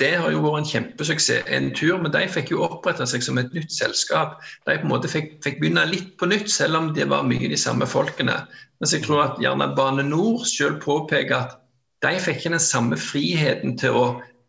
det 0.00 0.10
har 0.20 0.32
jo 0.32 0.42
vært 0.44 0.60
en 0.60 0.68
kjempesuksess. 0.70 1.46
En 1.52 1.70
tur, 1.76 1.98
men 2.02 2.12
de 2.14 2.24
fikk 2.30 2.52
jo 2.54 2.64
oppretta 2.66 3.06
seg 3.08 3.24
som 3.24 3.38
et 3.40 3.52
nytt 3.56 3.72
selskap. 3.74 4.38
De 4.66 4.76
på 4.78 4.88
en 4.88 4.92
måte 4.92 5.10
fikk, 5.10 5.36
fikk 5.44 5.60
begynne 5.62 5.86
litt 5.90 6.16
på 6.20 6.28
nytt, 6.30 6.50
selv 6.52 6.78
om 6.78 6.90
det 6.96 7.08
var 7.10 7.26
mye 7.28 7.50
de 7.50 7.58
samme 7.60 7.88
folkene. 7.90 8.40
Mens 8.80 8.94
jeg 8.96 9.04
tror 9.04 9.24
at 9.24 9.40
gjerne 9.42 9.70
Bane 9.76 10.04
Nor 10.08 10.44
selv 10.48 10.80
påpeker 10.84 11.36
at 11.36 11.56
de 12.04 12.16
fikk 12.20 12.40
ikke 12.40 12.54
den 12.56 12.64
samme 12.64 12.96
friheten 13.00 13.76
til 13.80 13.96
å 13.96 14.04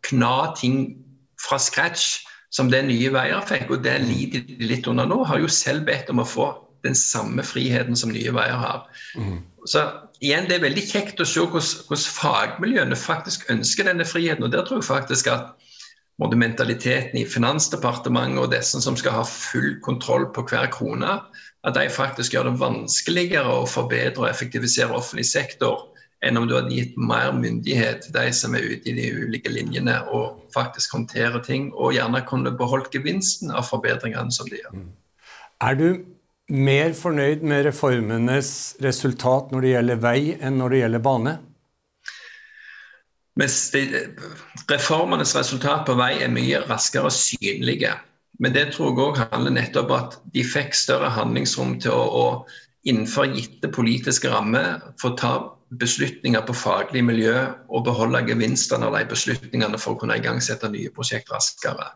kna 0.08 0.52
ting 0.58 0.84
fra 1.42 1.58
scratch 1.60 2.22
som 2.52 2.68
det 2.72 2.82
Nye 2.88 3.12
Veier 3.12 3.44
fikk, 3.48 3.70
og 3.72 3.84
det 3.84 3.96
lider 4.04 4.44
de 4.48 4.68
litt 4.68 4.88
under 4.90 5.08
nå, 5.08 5.22
har 5.28 5.40
jo 5.40 5.48
selv 5.52 5.86
bedt 5.88 6.10
om 6.12 6.20
å 6.20 6.28
få 6.28 6.50
den 6.84 6.96
samme 6.98 7.44
friheten 7.46 7.96
som 7.96 8.12
Nye 8.12 8.32
Veier 8.34 8.58
har. 8.60 8.88
Mm. 9.16 9.38
Så 9.68 9.84
igjen, 10.22 10.48
Det 10.48 10.56
er 10.56 10.64
veldig 10.64 10.84
kjekt 10.86 11.20
å 11.20 11.26
se 11.26 11.42
hvordan, 11.42 12.06
fagmiljøene 12.16 12.98
faktisk 12.98 13.48
ønsker 13.50 13.88
denne 13.90 14.06
friheten. 14.06 14.44
og 14.44 14.52
Der 14.52 14.64
tror 14.64 14.80
jeg 14.80 14.88
faktisk 14.88 15.26
at 15.32 15.52
både 16.18 16.38
mentaliteten 16.38 17.18
i 17.18 17.26
Finansdepartementet 17.26 18.38
og 18.38 18.52
disse 18.52 18.80
som 18.80 18.96
skal 18.96 19.18
ha 19.18 19.24
full 19.26 19.80
kontroll 19.82 20.28
på 20.32 20.44
hver 20.46 20.70
krone, 20.70 21.20
at 21.64 21.74
de 21.74 21.88
faktisk 21.90 22.34
gjør 22.34 22.50
det 22.50 22.60
vanskeligere 22.60 23.62
å 23.62 23.66
forbedre 23.66 24.24
og 24.24 24.30
effektivisere 24.30 24.94
offentlig 24.94 25.26
sektor 25.26 25.88
enn 26.22 26.38
om 26.38 26.46
du 26.46 26.54
hadde 26.54 26.74
gitt 26.74 26.94
mer 26.98 27.32
myndighet 27.34 28.04
til 28.04 28.14
de 28.14 28.28
som 28.34 28.54
er 28.54 28.62
ute 28.62 28.92
i 28.92 28.94
de 28.94 29.08
ulike 29.24 29.50
linjene 29.50 29.96
og 30.14 30.38
faktisk 30.54 30.94
håndterer 30.94 31.42
ting, 31.42 31.72
og 31.74 31.96
gjerne 31.96 32.22
kunne 32.28 32.54
beholdt 32.54 32.94
gevinsten 32.94 33.50
av 33.50 33.66
forbedringene 33.66 34.30
som 34.30 34.46
de 34.46 34.60
gjør. 34.60 34.76
Mm. 34.76 34.92
Er 35.66 35.78
du 35.78 35.88
mer 36.50 36.92
fornøyd 36.96 37.44
med 37.46 37.66
reformenes 37.68 38.76
resultat 38.82 39.52
når 39.52 39.60
det 39.64 39.72
gjelder 39.74 40.02
vei, 40.02 40.18
enn 40.40 40.58
når 40.58 40.74
det 40.74 40.82
gjelder 40.82 41.04
bane? 41.04 41.34
reformenes 44.68 45.36
resultat 45.38 45.86
på 45.88 45.94
vei 45.96 46.18
er 46.20 46.32
mye 46.32 46.60
raskere 46.68 47.10
synlige. 47.14 47.94
Men 48.42 48.52
det 48.52 48.72
tror 48.74 48.90
jeg 48.90 49.06
òg 49.06 49.20
handler 49.32 49.54
nettopp 49.56 49.90
om 49.90 49.96
at 49.96 50.18
de 50.34 50.44
fikk 50.44 50.74
større 50.76 51.08
handlingsrom 51.14 51.78
til 51.80 51.94
å, 51.94 52.04
å 52.04 52.24
innenfor 52.88 53.30
gitte 53.32 53.70
politiske 53.72 54.28
rammer 54.32 54.80
få 55.00 55.14
ta 55.16 55.32
beslutninger 55.80 56.42
på 56.44 56.56
faglig 56.56 57.04
miljø 57.06 57.36
og 57.72 57.86
beholde 57.86 58.24
gevinstene 58.28 58.88
av 58.88 58.98
de 58.98 59.06
beslutningene 59.08 59.80
for 59.80 59.94
å 59.94 60.00
kunne 60.02 60.18
igangsette 60.20 60.68
nye 60.72 60.92
prosjekt 60.92 61.32
raskere. 61.32 61.92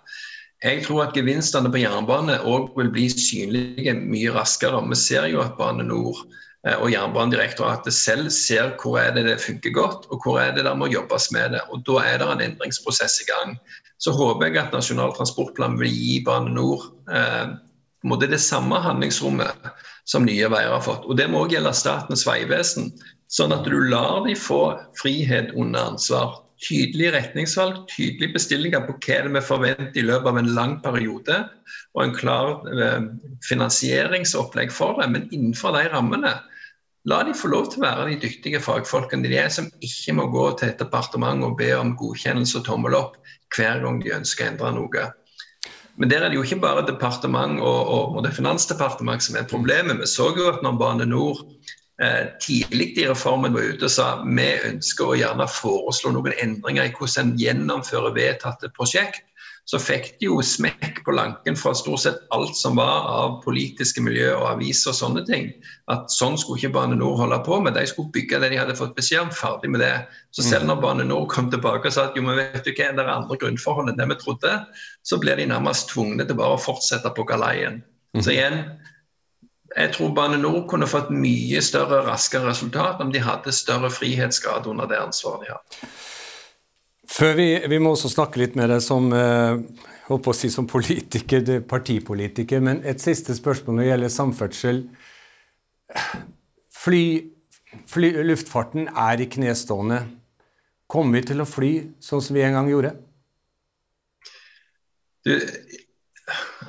Jeg 0.67 0.83
tror 0.83 1.05
at 1.05 1.15
gevinstene 1.15 1.71
på 1.71 1.79
jernbane 1.79 2.41
òg 2.43 2.73
vil 2.75 2.91
bli 2.91 3.07
synlige 3.13 3.95
mye 4.01 4.33
raskere. 4.35 4.83
Vi 4.91 4.99
ser 4.99 5.29
jo 5.31 5.45
at 5.45 5.55
Bane 5.61 5.87
NOR 5.87 6.25
Eh, 6.67 6.75
og 6.83 6.91
Jernbanedirektoratet 6.91 7.95
selv 7.95 8.31
ser 8.35 8.73
hvor 8.81 8.99
er 8.99 9.13
det 9.15 9.27
det 9.29 9.43
funker 9.43 9.75
godt, 9.75 10.09
og 10.11 10.23
hvor 10.25 10.41
er 10.43 10.55
det 10.57 10.65
der 10.67 10.75
må 10.75 10.89
jobbes 10.91 11.31
med 11.33 11.55
det. 11.55 11.61
og 11.71 11.85
Da 11.87 12.03
er 12.03 12.19
det 12.19 12.31
en 12.33 12.45
endringsprosess 12.51 13.21
i 13.23 13.29
gang. 13.31 13.57
Så 13.99 14.13
håper 14.13 14.47
jeg 14.47 14.59
at 14.59 14.75
Nasjonal 14.75 15.15
transportplan 15.17 15.79
vil 15.81 15.93
gi 15.93 16.23
Bane 16.27 16.55
NOR 16.55 16.91
eh, 17.11 17.55
det 18.27 18.41
samme 18.41 18.79
handlingsrommet 18.79 19.71
som 20.07 20.25
Nye 20.25 20.51
Veier 20.51 20.75
har 20.75 20.83
fått. 20.83 21.07
Og 21.07 21.17
Det 21.17 21.31
må 21.31 21.45
òg 21.45 21.55
gjelde 21.55 21.73
Statens 21.75 22.27
vegvesen, 22.27 22.93
sånn 23.29 23.53
at 23.53 23.65
du 23.65 23.79
lar 23.91 24.27
de 24.27 24.35
få 24.39 24.77
frihet 25.01 25.55
under 25.55 25.93
ansvar. 25.93 26.46
Tydelige 26.63 27.13
retningsvalg, 27.13 27.83
tydelige 27.93 28.33
bestillinger 28.33 28.87
på 28.87 28.97
hva 28.97 29.17
det 29.27 29.33
vi 29.35 29.45
forventer 29.45 30.01
i 30.01 30.07
løpet 30.09 30.31
av 30.31 30.39
en 30.41 30.53
lang 30.57 30.77
periode, 30.85 31.41
og 31.93 32.03
en 32.03 32.15
klar 32.17 32.53
eh, 32.73 33.09
finansieringsopplegg 33.45 34.73
for 34.73 35.03
det. 35.03 35.11
Men 35.13 35.29
innenfor 35.31 35.77
de 35.77 35.89
rammene 35.93 36.37
La 37.07 37.21
de 37.23 37.37
få 37.39 37.53
lov 37.53 37.69
til 37.71 37.79
å 37.79 37.85
være 37.85 38.09
de 38.09 38.17
dyktige 38.25 38.59
fagfolkene 38.59 39.29
de 39.31 39.37
er, 39.39 39.51
som 39.55 39.69
ikke 39.79 40.17
må 40.19 40.25
gå 40.33 40.49
til 40.59 40.73
et 40.73 40.81
departement 40.81 41.45
og 41.47 41.55
be 41.61 41.69
om 41.79 41.93
godkjennelse 41.95 42.59
og 42.59 42.65
tommel 42.67 42.97
opp 42.99 43.15
hver 43.55 43.79
gang 43.85 44.01
de 44.03 44.11
ønsker 44.17 44.43
å 44.43 44.51
endre 44.51 44.73
noe. 44.75 45.05
Men 45.97 46.11
der 46.11 46.25
er 46.27 46.33
det 46.33 46.41
jo 46.41 46.43
ikke 46.43 46.65
bare 46.65 46.83
departement 46.89 47.61
og, 47.63 47.79
og, 47.95 48.17
og 48.19 48.27
det 48.27 48.35
finansdepartement 48.35 49.23
som 49.23 49.39
er 49.39 49.47
problemet. 49.47 50.01
Vi 50.03 50.11
så 50.11 50.33
jo 50.35 50.49
at 50.51 50.67
når 50.67 50.81
Bane 50.83 51.07
NOR 51.07 51.45
tidlig 52.45 52.91
i 53.01 53.07
reformen 53.09 53.55
var 53.57 53.71
ute 53.73 53.89
og 53.89 53.93
sa 53.93 54.09
vi 54.21 54.51
ønsker 54.69 55.09
å 55.09 55.17
gjerne 55.17 55.47
foreslå 55.49 56.11
noen 56.13 56.35
endringer 56.43 56.91
i 56.91 56.93
hvordan 56.93 57.31
en 57.31 57.39
gjennomfører 57.41 58.13
vedtatte 58.19 58.69
prosjekt, 58.77 59.25
så 59.67 59.81
fikk 59.83 60.13
de 60.21 60.29
jo 60.29 60.37
smekk 60.47 61.01
på 61.03 61.13
lanken 61.17 61.57
fra 61.59 61.73
stort 61.75 62.05
sett 62.05 62.21
alt 62.35 62.55
som 62.55 62.77
var 62.79 63.09
av 63.11 63.33
politiske 63.43 64.03
miljø 64.05 64.29
og 64.37 64.45
aviser 64.53 64.93
og 64.93 64.99
sånne 65.01 65.25
ting. 65.27 65.49
At 65.91 66.07
sånn 66.15 66.39
skulle 66.39 66.61
ikke 66.61 66.77
Bane 66.77 66.95
NOR 67.01 67.17
holde 67.19 67.41
på 67.43 67.59
med. 67.65 67.75
De 67.75 67.83
skulle 67.91 68.13
bygge 68.15 68.39
det 68.45 68.53
de 68.53 68.61
hadde 68.61 68.77
fått 68.79 68.95
beskjed 68.95 69.25
om, 69.25 69.33
ferdig 69.35 69.73
med 69.75 69.83
det. 69.83 69.91
Så 70.31 70.45
selv 70.47 70.69
mm. 70.69 70.71
når 70.71 70.83
Bane 70.85 71.09
NOR 71.09 71.27
kom 71.33 71.51
tilbake 71.51 71.91
og 71.91 71.97
sa 71.97 72.07
at 72.07 72.19
jo, 72.19 72.23
men 72.23 72.39
vet 72.39 72.63
du 72.63 72.71
hva, 72.71 72.93
det 72.95 73.03
er 73.03 73.11
andre 73.17 73.41
grunnforhold 73.43 73.91
enn 73.91 73.99
det 73.99 74.07
vi 74.13 74.19
trodde, 74.21 74.53
så 75.03 75.19
ble 75.23 75.35
de 75.41 75.49
nærmest 75.51 75.91
tvungne 75.91 76.29
til 76.29 76.39
bare 76.39 76.55
å 76.55 76.63
fortsette 76.63 77.11
på 77.19 77.27
galeien. 77.27 77.83
Mm. 78.15 78.23
Så 78.23 78.37
igjen, 78.37 78.63
jeg 79.77 79.93
tror 79.93 80.13
Bane 80.17 80.39
NOR 80.41 80.63
kunne 80.71 80.89
fått 80.89 81.11
mye 81.13 81.61
større, 81.65 82.01
raskere 82.07 82.49
resultat 82.49 83.03
om 83.05 83.11
de 83.13 83.21
hadde 83.21 83.53
større 83.53 83.91
frihetsgrad 83.93 84.69
under 84.71 84.89
det 84.89 85.01
ansvaret 85.03 85.45
de 85.45 85.53
har. 85.53 85.91
Før 87.07 87.37
vi, 87.39 87.49
vi, 87.69 87.79
må 87.79 87.93
også 87.93 88.11
snakke 88.11 88.41
litt 88.41 88.57
med 88.59 88.71
deg 88.73 88.81
som, 88.83 89.13
eh, 89.13 89.61
å 90.13 90.35
si 90.37 90.51
som 90.53 90.67
politiker, 90.69 91.45
partipolitiker. 91.69 92.65
Men 92.65 92.83
et 92.89 93.05
siste 93.05 93.37
spørsmål 93.37 93.77
når 93.77 93.85
det 93.85 93.91
gjelder 93.91 94.15
samferdsel. 94.17 94.83
Fly, 96.77 97.05
fly, 97.93 98.13
luftfarten 98.27 98.89
er 98.91 99.23
i 99.23 99.29
knestående. 99.31 100.03
Kommer 100.89 101.21
vi 101.21 101.29
til 101.33 101.43
å 101.43 101.49
fly 101.49 101.73
sånn 102.03 102.25
som 102.25 102.37
vi 102.37 102.45
en 102.47 102.57
gang 102.57 102.71
gjorde? 102.71 102.95
Du, 105.27 105.35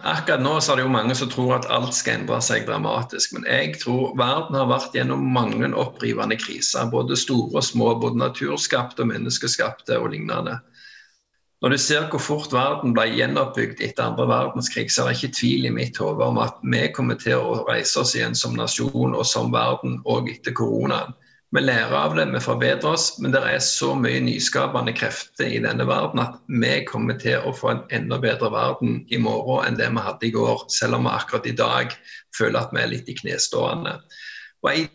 Akkurat 0.03 0.41
nå 0.41 0.53
så 0.61 0.71
er 0.71 0.79
det 0.79 0.83
jo 0.85 0.93
mange 0.93 1.15
som 1.17 1.29
tror 1.31 1.55
at 1.55 1.67
alt 1.73 1.95
skal 1.95 2.21
endre 2.21 2.37
seg 2.45 2.67
dramatisk. 2.67 3.33
Men 3.33 3.47
jeg 3.49 3.77
tror 3.81 4.13
verden 4.19 4.57
har 4.59 4.69
vært 4.69 4.95
gjennom 4.95 5.23
mange 5.33 5.69
opprivende 5.73 6.37
kriser. 6.39 6.89
Både 6.91 7.17
store 7.17 7.57
og 7.57 7.65
små, 7.65 7.93
både 8.01 8.21
naturskapte 8.21 9.03
og 9.03 9.11
menneskeskapte 9.11 9.97
og 9.99 10.11
lignende. 10.13 10.59
Når 11.61 11.73
du 11.73 11.77
ser 11.81 12.03
hvor 12.11 12.21
fort 12.21 12.51
verden 12.53 12.93
ble 12.93 13.07
gjenoppbygd 13.17 13.79
etter 13.81 14.11
andre 14.11 14.27
verdenskrig, 14.29 14.91
så 14.93 15.03
er 15.03 15.09
det 15.09 15.17
ikke 15.17 15.37
tvil 15.39 15.65
i 15.65 15.73
mitt 15.73 15.97
hode 15.97 16.21
om 16.21 16.37
at 16.43 16.59
vi 16.61 16.83
kommer 16.93 17.17
til 17.17 17.41
å 17.41 17.63
reise 17.65 18.03
oss 18.03 18.13
igjen 18.13 18.37
som 18.37 18.53
nasjon 18.53 19.17
og 19.17 19.25
som 19.25 19.49
verden 19.53 19.97
òg 20.05 20.29
etter 20.35 20.53
koronaen. 20.53 21.17
Vi 21.55 21.61
lærer 21.63 21.93
av 21.95 22.15
det, 22.17 22.25
vi 22.33 22.41
forbedrer 22.43 22.89
oss, 22.91 23.05
men 23.23 23.31
det 23.31 23.39
er 23.39 23.61
så 23.63 23.93
mye 23.95 24.19
nyskapende 24.19 24.91
krefter 24.97 25.47
i 25.47 25.61
denne 25.63 25.85
verden 25.87 26.19
at 26.19 26.41
vi 26.51 26.73
kommer 26.89 27.15
til 27.21 27.39
å 27.39 27.53
få 27.55 27.71
en 27.71 27.85
enda 27.95 28.17
bedre 28.19 28.49
verden 28.51 28.99
i 29.07 29.19
morgen 29.21 29.69
enn 29.69 29.79
det 29.79 29.87
vi 29.93 30.03
hadde 30.09 30.27
i 30.27 30.33
går, 30.35 30.65
selv 30.75 30.99
om 30.99 31.07
vi 31.07 31.13
akkurat 31.15 31.47
i 31.47 31.55
dag 31.55 31.95
føler 32.35 32.59
at 32.59 32.75
vi 32.75 32.83
er 32.83 32.91
litt 32.91 33.07
i 33.07 33.15
knestående. 33.21 33.95
Og 34.65 34.71
I 34.73 34.85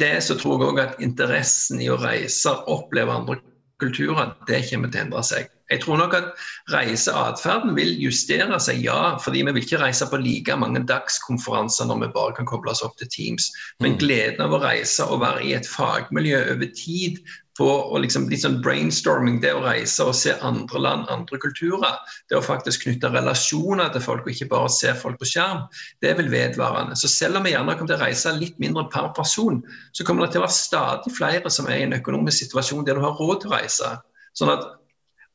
det 0.00 0.16
så 0.26 0.34
tror 0.40 0.58
jeg 0.58 0.72
òg 0.72 0.82
at 0.82 1.00
interessen 1.04 1.80
i 1.84 1.90
å 1.92 2.00
reise 2.00 2.56
oppleve 2.72 3.14
andre 3.14 3.38
kulturer, 3.82 4.32
det 4.48 4.62
kommer 4.70 4.92
til 4.92 5.02
å 5.02 5.06
endre 5.06 5.26
seg. 5.26 5.50
Jeg 5.72 5.80
tror 5.80 6.00
nok 6.02 6.14
at 6.16 6.42
reiseatferden 6.72 7.72
vil 7.78 7.94
justere 8.02 8.58
seg, 8.60 8.82
ja. 8.84 9.14
Fordi 9.22 9.44
vi 9.46 9.54
vil 9.56 9.64
ikke 9.64 9.80
reise 9.80 10.08
på 10.10 10.20
like 10.20 10.56
mange 10.60 10.82
dagskonferanser 10.88 11.88
når 11.88 12.02
vi 12.02 12.10
bare 12.16 12.36
kan 12.36 12.48
koble 12.48 12.74
oss 12.74 12.84
opp 12.84 12.98
til 13.00 13.08
Teams. 13.12 13.48
Men 13.80 13.96
mm. 13.96 14.00
gleden 14.02 14.44
av 14.44 14.56
å 14.56 14.60
reise 14.62 15.06
og 15.08 15.22
være 15.24 15.46
i 15.48 15.54
et 15.56 15.68
fagmiljø 15.68 16.42
over 16.54 16.68
tid 16.76 17.22
på 17.62 17.70
å 17.94 18.00
liksom, 18.02 18.26
litt 18.30 18.42
sånn 18.42 18.58
brainstorming, 18.64 19.38
det 19.42 19.52
å 19.54 19.62
reise 19.62 20.02
og 20.08 20.16
se 20.18 20.34
andre 20.42 20.80
land, 20.82 21.06
andre 21.12 21.38
kulturer, 21.42 22.00
det 22.30 22.38
å 22.38 22.42
faktisk 22.42 22.88
knytte 22.88 23.12
relasjoner 23.12 23.92
til 23.94 24.02
folk 24.02 24.26
og 24.26 24.32
ikke 24.34 24.50
bare 24.50 24.72
se 24.72 24.90
folk 24.98 25.20
på 25.20 25.28
skjerm, 25.30 25.62
det 26.02 26.10
er 26.10 26.18
vel 26.18 26.30
vedvarende. 26.32 26.98
Så 26.98 27.10
selv 27.12 27.38
om 27.38 27.46
vi 27.46 27.54
gjerne 27.54 27.76
kommer 27.78 27.92
til 27.92 28.00
å 28.00 28.02
reise 28.02 28.34
litt 28.34 28.58
mindre 28.62 28.88
per 28.90 29.12
person, 29.14 29.60
så 29.94 30.06
kommer 30.08 30.26
det 30.26 30.34
til 30.34 30.42
å 30.42 30.46
være 30.48 30.58
stadig 30.58 31.14
flere 31.14 31.52
som 31.54 31.70
er 31.70 31.78
i 31.78 31.86
en 31.86 31.98
økonomisk 32.00 32.48
situasjon 32.48 32.86
der 32.88 32.98
du 32.98 33.06
har 33.06 33.14
råd 33.20 33.44
til 33.44 33.52
å 33.52 33.58
reise. 33.60 33.92
Sånn 34.38 34.50
at 34.56 34.66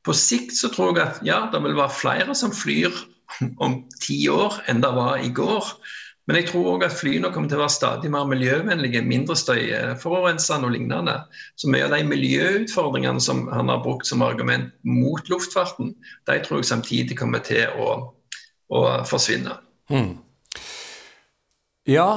på 0.03 0.15
sikt 0.15 0.55
så 0.57 0.71
tror 0.73 0.95
jeg 0.95 1.05
at 1.05 1.23
ja, 1.27 1.45
det 1.51 1.63
vil 1.63 1.77
være 1.77 1.95
flere 1.95 2.35
som 2.35 2.51
flyr 2.55 2.91
om 3.63 3.81
ti 4.03 4.19
år 4.31 4.61
enn 4.71 4.83
det 4.83 4.91
var 4.95 5.23
i 5.23 5.31
går. 5.35 5.71
Men 6.27 6.41
jeg 6.41 6.49
tror 6.49 6.73
òg 6.73 6.83
at 6.83 6.95
flyene 6.95 7.29
kommer 7.31 7.47
til 7.47 7.59
å 7.59 7.63
være 7.63 7.75
stadig 7.77 8.09
mer 8.11 8.27
miljøvennlige, 8.27 8.99
mindre 9.07 9.37
støyforurensende 9.39 10.67
og 10.67 10.73
lignende. 10.75 11.15
Så 11.55 11.71
mye 11.71 11.85
av 11.87 11.95
de 11.95 12.01
miljøutfordringene 12.09 13.23
som 13.23 13.45
han 13.47 13.71
har 13.71 13.79
brukt 13.85 14.09
som 14.09 14.25
argument 14.25 14.73
mot 14.83 15.31
luftfarten, 15.31 15.93
de 16.27 16.39
tror 16.43 16.59
jeg 16.59 16.71
samtidig 16.73 17.17
kommer 17.19 17.43
til 17.47 17.71
å, 17.79 17.93
å 18.67 18.83
forsvinne. 19.07 19.55
Mm. 19.87 20.17
Ja, 21.87 22.09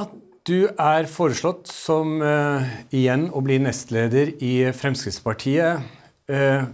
du 0.43 0.67
er 0.67 1.07
foreslått 1.07 1.71
som 1.71 2.17
uh, 2.19 2.67
igjen 2.91 3.29
å 3.31 3.39
bli 3.45 3.61
nestleder 3.63 4.33
i 4.43 4.55
Fremskrittspartiet. 4.75 5.87
Uh, 6.27 6.67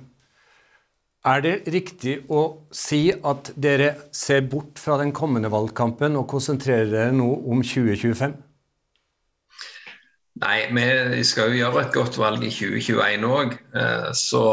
er 1.28 1.44
det 1.44 1.54
riktig 1.74 2.18
å 2.32 2.42
si 2.74 3.08
at 3.12 3.52
dere 3.60 3.94
ser 4.16 4.46
bort 4.50 4.80
fra 4.82 4.98
den 5.02 5.14
kommende 5.16 5.52
valgkampen 5.54 6.18
og 6.20 6.30
konsentrerer 6.32 6.92
dere 6.92 7.16
nå 7.16 7.28
om 7.48 7.64
2025? 7.64 8.36
Nei, 10.38 10.58
vi 10.70 11.24
skal 11.26 11.52
jo 11.52 11.64
gjøre 11.64 11.88
et 11.88 11.96
godt 11.96 12.18
valg 12.22 12.44
i 12.46 12.52
2021 12.54 13.26
òg. 13.26 13.56
Eh, 13.74 14.10
så 14.14 14.44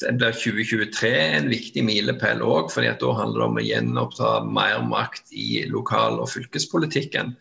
det 0.00 0.14
blir 0.16 0.36
2023 0.36 1.12
en 1.38 1.50
viktig 1.52 1.84
milepæl 1.84 2.42
òg, 2.44 2.70
for 2.72 2.84
da 2.84 3.12
handler 3.18 3.42
det 3.42 3.46
om 3.50 3.60
å 3.60 3.66
gjenoppta 3.66 4.32
mer 4.48 4.82
makt 4.88 5.32
i 5.36 5.64
lokal- 5.72 6.20
og 6.22 6.30
fylkespolitikken. 6.32 7.36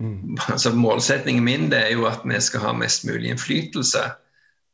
Mm. 0.00 0.38
Altså, 0.52 0.72
målsetningen 0.72 1.44
min 1.44 1.72
er 1.76 1.90
jo 1.92 2.06
at 2.08 2.22
vi 2.24 2.38
skal 2.40 2.68
ha 2.68 2.76
mest 2.76 3.04
mulig 3.08 3.34
innflytelse. 3.34 4.06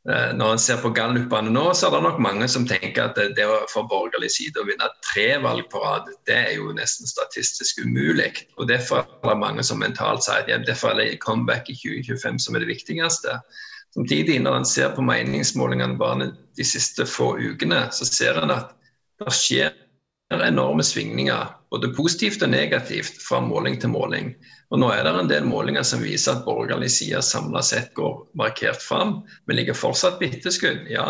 Eh, 0.07 0.33
når 0.39 0.51
en 0.51 0.61
ser 0.61 0.77
på 0.79 0.93
gallupene 0.95 1.51
nå, 1.51 1.65
så 1.75 1.89
er 1.89 1.97
det 1.97 2.03
nok 2.05 2.19
mange 2.23 2.47
som 2.47 2.63
tenker 2.67 3.09
at 3.09 3.17
det, 3.35 3.43
å 3.43 3.65
få 3.67 3.83
borgerlig 3.91 4.29
side 4.37 4.61
å 4.61 4.67
vinne 4.67 4.87
tre 5.03 5.25
valg 5.43 5.67
på 5.71 5.81
rad, 5.83 6.07
det 6.29 6.37
er 6.45 6.53
jo 6.55 6.71
nesten 6.75 7.09
statistisk 7.09 7.81
umulig. 7.83 8.29
Og 8.55 8.69
Derfor 8.71 9.03
er 9.03 9.33
det 9.33 9.41
mange 9.41 9.65
som 9.67 9.81
mentalt 9.83 10.23
sier 10.23 10.45
at 10.45 10.51
ja, 10.51 10.61
derfor 10.63 10.93
er 10.93 11.01
det 11.01 11.19
comeback 11.25 11.67
i 11.73 11.75
2025 11.75 12.39
som 12.45 12.55
er 12.55 12.63
det 12.63 12.71
viktigste. 12.71 13.35
Samtidig, 13.97 14.39
når 14.45 14.61
en 14.61 14.69
ser 14.69 14.95
på 14.95 15.03
meningsmålingene 15.03 15.99
bare 15.99 16.31
de 16.31 16.67
siste 16.67 17.03
få 17.09 17.33
ukene, 17.41 17.87
så 17.91 18.07
ser 18.07 18.39
en 18.39 18.55
at 18.55 18.71
det 19.19 19.33
skjer 19.35 19.75
enorme 20.31 20.83
svingninger, 20.87 21.51
både 21.71 21.91
positivt 21.95 22.43
og 22.45 22.51
negativt, 22.53 23.19
fra 23.23 23.41
måling 23.43 23.79
til 23.81 23.91
måling. 23.91 24.31
Og 24.71 24.81
Nå 24.81 24.91
er 24.93 25.03
det 25.03 25.13
en 25.15 25.31
del 25.31 25.47
målinger 25.47 25.83
som 25.87 26.03
viser 26.03 26.37
at 26.37 26.45
borgerlig 26.45 26.89
side 26.91 27.21
samla 27.23 27.63
sett 27.63 27.93
går 27.97 28.21
markert 28.39 28.81
fram. 28.83 29.21
Vi 29.47 29.57
ligger 29.57 29.77
fortsatt 29.77 30.19
på 30.19 30.29
etterskudd, 30.29 30.87
ja. 30.91 31.07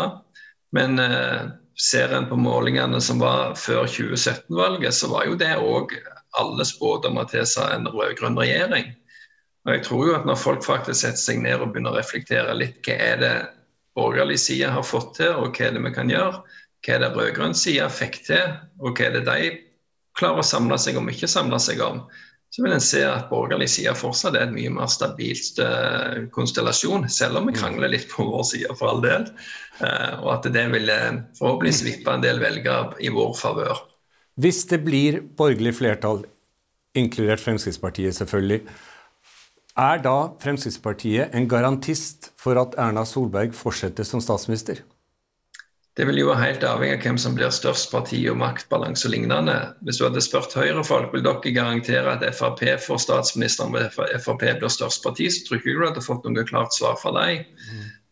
Men 0.74 0.98
eh, 0.98 1.50
ser 1.80 2.14
en 2.14 2.28
på 2.28 2.36
målingene 2.36 3.00
som 3.00 3.22
var 3.22 3.54
før 3.58 3.86
2017-valget, 3.86 4.94
så 4.94 5.10
var 5.12 5.28
jo 5.28 5.38
det 5.38 5.54
òg 5.58 5.94
alle 6.38 6.66
spådommer 6.66 7.28
tilsa 7.30 7.70
en 7.74 7.86
rød-grønn 7.88 8.38
regjering. 8.38 8.90
Og 9.66 9.74
jeg 9.74 9.84
tror 9.84 10.06
jo 10.06 10.16
at 10.16 10.26
Når 10.26 10.40
folk 10.40 10.64
faktisk 10.64 11.00
setter 11.00 11.20
seg 11.20 11.40
ned 11.42 11.60
og 11.60 11.72
begynner 11.72 11.94
å 11.94 11.98
reflektere 11.98 12.56
litt 12.56 12.80
hva 12.86 12.94
er 12.94 13.22
det 13.22 13.36
borgerlig 13.98 14.38
side 14.40 14.70
har 14.70 14.86
fått 14.86 15.16
til, 15.18 15.34
og 15.34 15.56
hva 15.56 15.66
er 15.66 15.74
det 15.74 15.82
vi 15.84 15.94
kan 15.94 16.10
gjøre, 16.10 16.42
hva 16.84 16.94
er 16.94 17.02
det 17.02 17.14
rød-grønn 17.14 17.56
side 17.58 17.88
fikk 17.90 18.20
til, 18.26 18.54
og 18.78 18.94
hva 18.94 19.08
er 19.08 19.18
det 19.18 19.24
de 19.26 19.50
klarer 20.18 20.42
å 20.42 20.46
samle 20.46 20.78
seg 20.80 20.98
om, 21.00 21.08
ikke 21.10 21.30
samle 21.30 21.60
seg 21.62 21.82
om, 21.84 22.02
så 22.50 22.64
vil 22.64 22.72
en 22.72 22.82
se 22.82 23.02
at 23.04 23.28
borgerlig 23.28 23.68
side 23.70 23.92
fortsatt 23.98 24.36
er 24.38 24.46
en 24.46 24.54
mye 24.54 24.70
mer 24.72 24.88
stabilt 24.90 25.60
uh, 25.60 26.24
konstellasjon, 26.32 27.04
selv 27.12 27.40
om 27.40 27.48
vi 27.50 27.56
krangler 27.58 27.92
litt 27.92 28.08
på 28.08 28.24
vår 28.24 28.46
side, 28.48 28.72
for 28.78 28.94
all 28.94 29.02
del. 29.04 29.28
Uh, 29.82 30.24
og 30.24 30.30
at 30.38 30.48
det 30.54 30.64
vil 30.72 30.88
uh, 30.88 31.20
forhåpentligvis 31.38 31.84
vippe 31.90 32.14
en 32.14 32.24
del 32.24 32.40
velgere 32.40 32.96
i 33.04 33.12
vår 33.12 33.34
favør. 33.36 33.84
Hvis 34.40 34.64
det 34.70 34.80
blir 34.86 35.20
borgerlig 35.36 35.74
flertall, 35.76 36.22
inkludert 36.96 37.42
Fremskrittspartiet 37.42 38.16
selvfølgelig, 38.16 38.62
er 39.78 40.00
da 40.02 40.16
Fremskrittspartiet 40.42 41.34
en 41.36 41.46
garantist 41.50 42.32
for 42.40 42.58
at 42.58 42.74
Erna 42.80 43.04
Solberg 43.06 43.52
fortsetter 43.54 44.08
som 44.08 44.22
statsminister? 44.24 44.80
Det 45.98 46.04
vil 46.06 46.20
jo 46.20 46.28
være 46.28 46.44
helt 46.44 46.62
avhengig 46.62 46.94
av 46.94 47.04
hvem 47.08 47.16
som 47.18 47.34
blir 47.34 47.50
størst 47.50 47.88
parti 47.90 48.20
og 48.30 48.36
maktbalanse 48.38 49.08
og 49.08 49.16
lignende. 49.16 49.56
Hvis 49.82 49.98
du 49.98 50.04
hadde 50.06 50.22
spurt 50.22 50.52
Høyre-folk, 50.54 51.10
vil 51.10 51.24
dere 51.26 51.52
garantere 51.56 52.12
at 52.12 52.22
Frp 52.38 52.62
får 52.84 53.00
statsministeren 53.02 53.74
og 53.74 53.96
Frp 54.22 54.44
blir 54.44 54.70
størst 54.70 55.02
parti, 55.02 55.26
så 55.26 55.42
tror 55.42 55.58
ikke 55.58 55.74
du 55.74 55.82
hadde 55.88 56.04
fått 56.06 56.28
noe 56.30 56.46
klart 56.46 56.76
svar 56.76 56.94
fra 57.02 57.10
deg. 57.16 57.48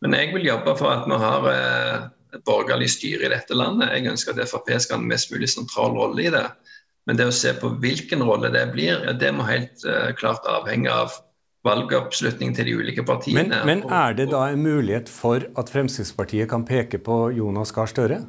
Men 0.02 0.18
jeg 0.18 0.32
vil 0.34 0.48
jobbe 0.48 0.74
for 0.80 0.90
at 0.96 1.06
vi 1.06 1.20
har 1.22 1.46
eh, 1.52 2.08
et 2.34 2.42
borgerlig 2.48 2.90
styre 2.90 3.28
i 3.28 3.32
dette 3.36 3.54
landet. 3.54 3.94
Jeg 3.94 4.10
ønsker 4.16 4.34
at 4.34 4.50
Frp 4.50 4.72
skal 4.74 4.98
ha 4.98 5.04
en 5.04 5.12
mest 5.14 5.30
mulig 5.30 5.52
sentral 5.54 5.94
rolle 5.94 6.26
i 6.26 6.34
det. 6.34 6.46
Men 7.06 7.20
det 7.20 7.30
å 7.30 7.38
se 7.38 7.54
på 7.54 7.70
hvilken 7.84 8.26
rolle 8.26 8.50
det 8.50 8.66
blir, 8.74 9.06
det 9.14 9.30
må 9.30 9.46
helt 9.46 9.86
uh, 9.86 10.10
klart 10.18 10.46
avhenge 10.50 10.90
av 10.90 11.14
valgoppslutning 11.66 12.54
til 12.56 12.70
de 12.70 12.78
ulike 12.78 13.04
partiene. 13.06 13.60
Men, 13.66 13.82
men, 13.82 13.84
er 13.92 14.16
det 14.18 14.30
da 14.32 14.46
en 14.52 14.62
mulighet 14.64 15.10
for 15.12 15.44
at 15.58 15.72
Fremskrittspartiet 15.72 16.50
kan 16.50 16.64
peke 16.68 17.02
på 17.02 17.26
Jonas 17.36 17.74
Gahr 17.76 17.90
Støre? 17.90 18.22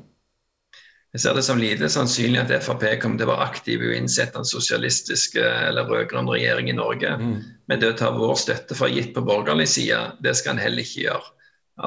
Jeg 1.16 1.24
ser 1.24 1.38
det 1.38 1.46
som 1.48 1.58
lite 1.58 1.88
sannsynlig 1.90 2.44
at 2.44 2.52
Frp 2.66 2.84
kommer 3.02 3.18
til 3.18 3.30
å 3.30 3.32
være 3.32 3.46
aktiv 3.48 3.82
i 3.82 3.88
å 3.90 3.96
innsette 3.96 4.38
en 4.38 4.46
sosialistisk 4.46 5.40
eller 5.40 5.88
rød-grønn 5.88 6.28
regjering 6.30 6.68
i 6.70 6.76
Norge. 6.78 7.16
Mm. 7.18 7.38
Men 7.72 7.82
det 7.82 7.94
å 7.94 7.98
ta 7.98 8.12
vår 8.14 8.36
støtte 8.38 8.78
for 8.78 8.92
gitt 8.92 9.16
på 9.16 9.24
borgerlig 9.26 9.70
side, 9.72 10.02
det 10.22 10.36
skal 10.38 10.56
en 10.56 10.62
heller 10.62 10.84
ikke 10.84 11.08
gjøre. 11.08 11.34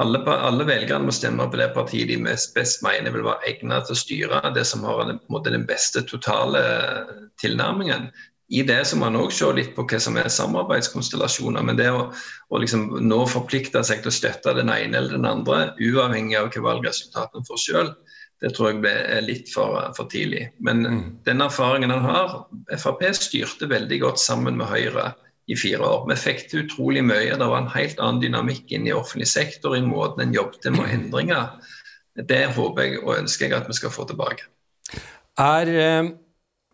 Alle, 0.01 0.21
alle 0.23 0.65
velgerne 0.67 1.03
må 1.03 1.13
stemme 1.15 1.45
på 1.51 1.59
det 1.59 1.69
partiet 1.75 2.07
de 2.07 2.15
mest 2.23 2.53
best 2.55 2.79
mener 2.83 3.11
vil 3.11 3.25
være 3.27 3.49
egnet 3.51 3.87
til 3.87 3.95
å 3.95 4.01
styre 4.01 4.41
det 4.55 4.63
som 4.67 4.85
har 4.87 5.03
den, 5.09 5.19
den 5.47 5.65
beste 5.67 6.03
totale 6.07 6.61
tilnærmingen 7.43 8.07
i 8.51 8.63
det 8.67 8.81
så 8.87 8.97
må 8.99 9.07
man 9.07 9.21
òg 9.21 9.31
se 9.31 9.47
litt 9.55 9.71
på 9.77 9.85
hva 9.87 9.97
som 10.03 10.17
er 10.19 10.27
samarbeidskonstellasjoner. 10.31 11.63
Men 11.63 11.77
det 11.79 11.87
å, 11.95 12.01
å 12.51 12.59
liksom 12.59 12.97
nå 13.07 13.19
forplikte 13.31 13.79
seg 13.87 14.01
til 14.03 14.11
å 14.11 14.15
støtte 14.15 14.55
den 14.57 14.71
ene 14.73 14.99
eller 14.99 15.15
den 15.15 15.27
andre, 15.29 15.59
uavhengig 15.79 16.35
av 16.35 16.49
hva 16.51 16.65
valgresultatene 16.65 17.47
får 17.47 17.61
sjøl, 17.63 17.91
det 18.43 18.51
tror 18.57 18.73
jeg 18.73 18.91
er 18.91 19.23
litt 19.23 19.47
for, 19.53 19.77
for 19.95 20.09
tidlig. 20.11 20.49
Men 20.59 20.81
mm. 20.83 21.03
den 21.29 21.43
erfaringen 21.45 21.93
han 21.93 22.03
har 22.03 22.33
Frp 22.81 23.05
styrte 23.15 23.69
veldig 23.71 24.01
godt 24.01 24.19
sammen 24.19 24.57
med 24.59 24.67
Høyre 24.67 25.13
i 25.47 25.55
fire 25.55 25.85
år. 25.87 26.03
Vi 26.09 26.17
fikk 26.19 26.43
til 26.49 26.65
utrolig 26.65 27.05
mye. 27.07 27.37
Det 27.37 27.47
var 27.47 27.61
en 27.61 27.71
helt 27.71 28.01
annen 28.03 28.19
dynamikk 28.23 28.73
inn 28.75 28.89
i 28.89 28.95
offentlig 28.95 29.29
sektor 29.31 29.77
i 29.77 29.83
måten 29.85 30.25
en 30.25 30.35
jobbet 30.35 30.67
med 30.75 30.91
endringer. 30.97 31.53
Det 32.19 32.41
håper 32.57 32.83
jeg 32.89 32.99
og 33.05 33.15
ønsker 33.21 33.47
jeg 33.47 33.55
at 33.61 33.71
vi 33.71 33.77
skal 33.79 33.95
få 33.95 34.09
tilbake. 34.11 34.49
Er... 35.39 35.71
Eh 35.71 36.11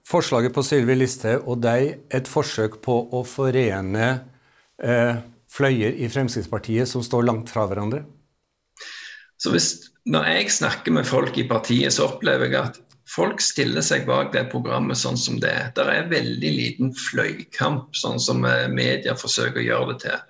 forslaget 0.08 0.56
på 0.56 0.64
Sylvi 0.64 0.96
Listhaug 0.98 1.48
og 1.48 1.62
deg 1.66 1.98
et 2.16 2.30
forsøk 2.32 2.80
på 2.86 2.96
å 3.12 3.24
forene 3.28 4.08
eh, 4.84 5.20
fløyer 5.52 5.98
i 6.00 6.10
Fremskrittspartiet 6.12 6.90
som 6.90 7.04
står 7.04 7.28
langt 7.28 7.52
fra 7.52 7.68
hverandre? 7.68 8.06
Så 9.38 9.54
hvis, 9.54 9.70
Når 10.08 10.24
jeg 10.24 10.52
snakker 10.56 10.94
med 10.96 11.06
folk 11.06 11.36
i 11.38 11.44
partiet, 11.44 11.92
så 11.92 12.06
opplever 12.08 12.48
jeg 12.48 12.56
at 12.62 12.78
folk 13.12 13.42
stiller 13.44 13.84
seg 13.84 14.06
bak 14.08 14.32
det 14.32 14.46
programmet 14.54 14.96
sånn 14.96 15.20
som 15.20 15.42
det 15.44 15.52
er. 15.52 15.68
Det 15.76 15.84
er 15.84 16.08
veldig 16.08 16.52
liten 16.56 16.94
fløykamp, 16.96 17.92
sånn 17.92 18.20
som 18.20 18.46
eh, 18.48 18.70
media 18.72 19.18
forsøker 19.20 19.60
å 19.60 19.68
gjøre 19.68 19.92
det 19.92 20.00
til. 20.06 20.22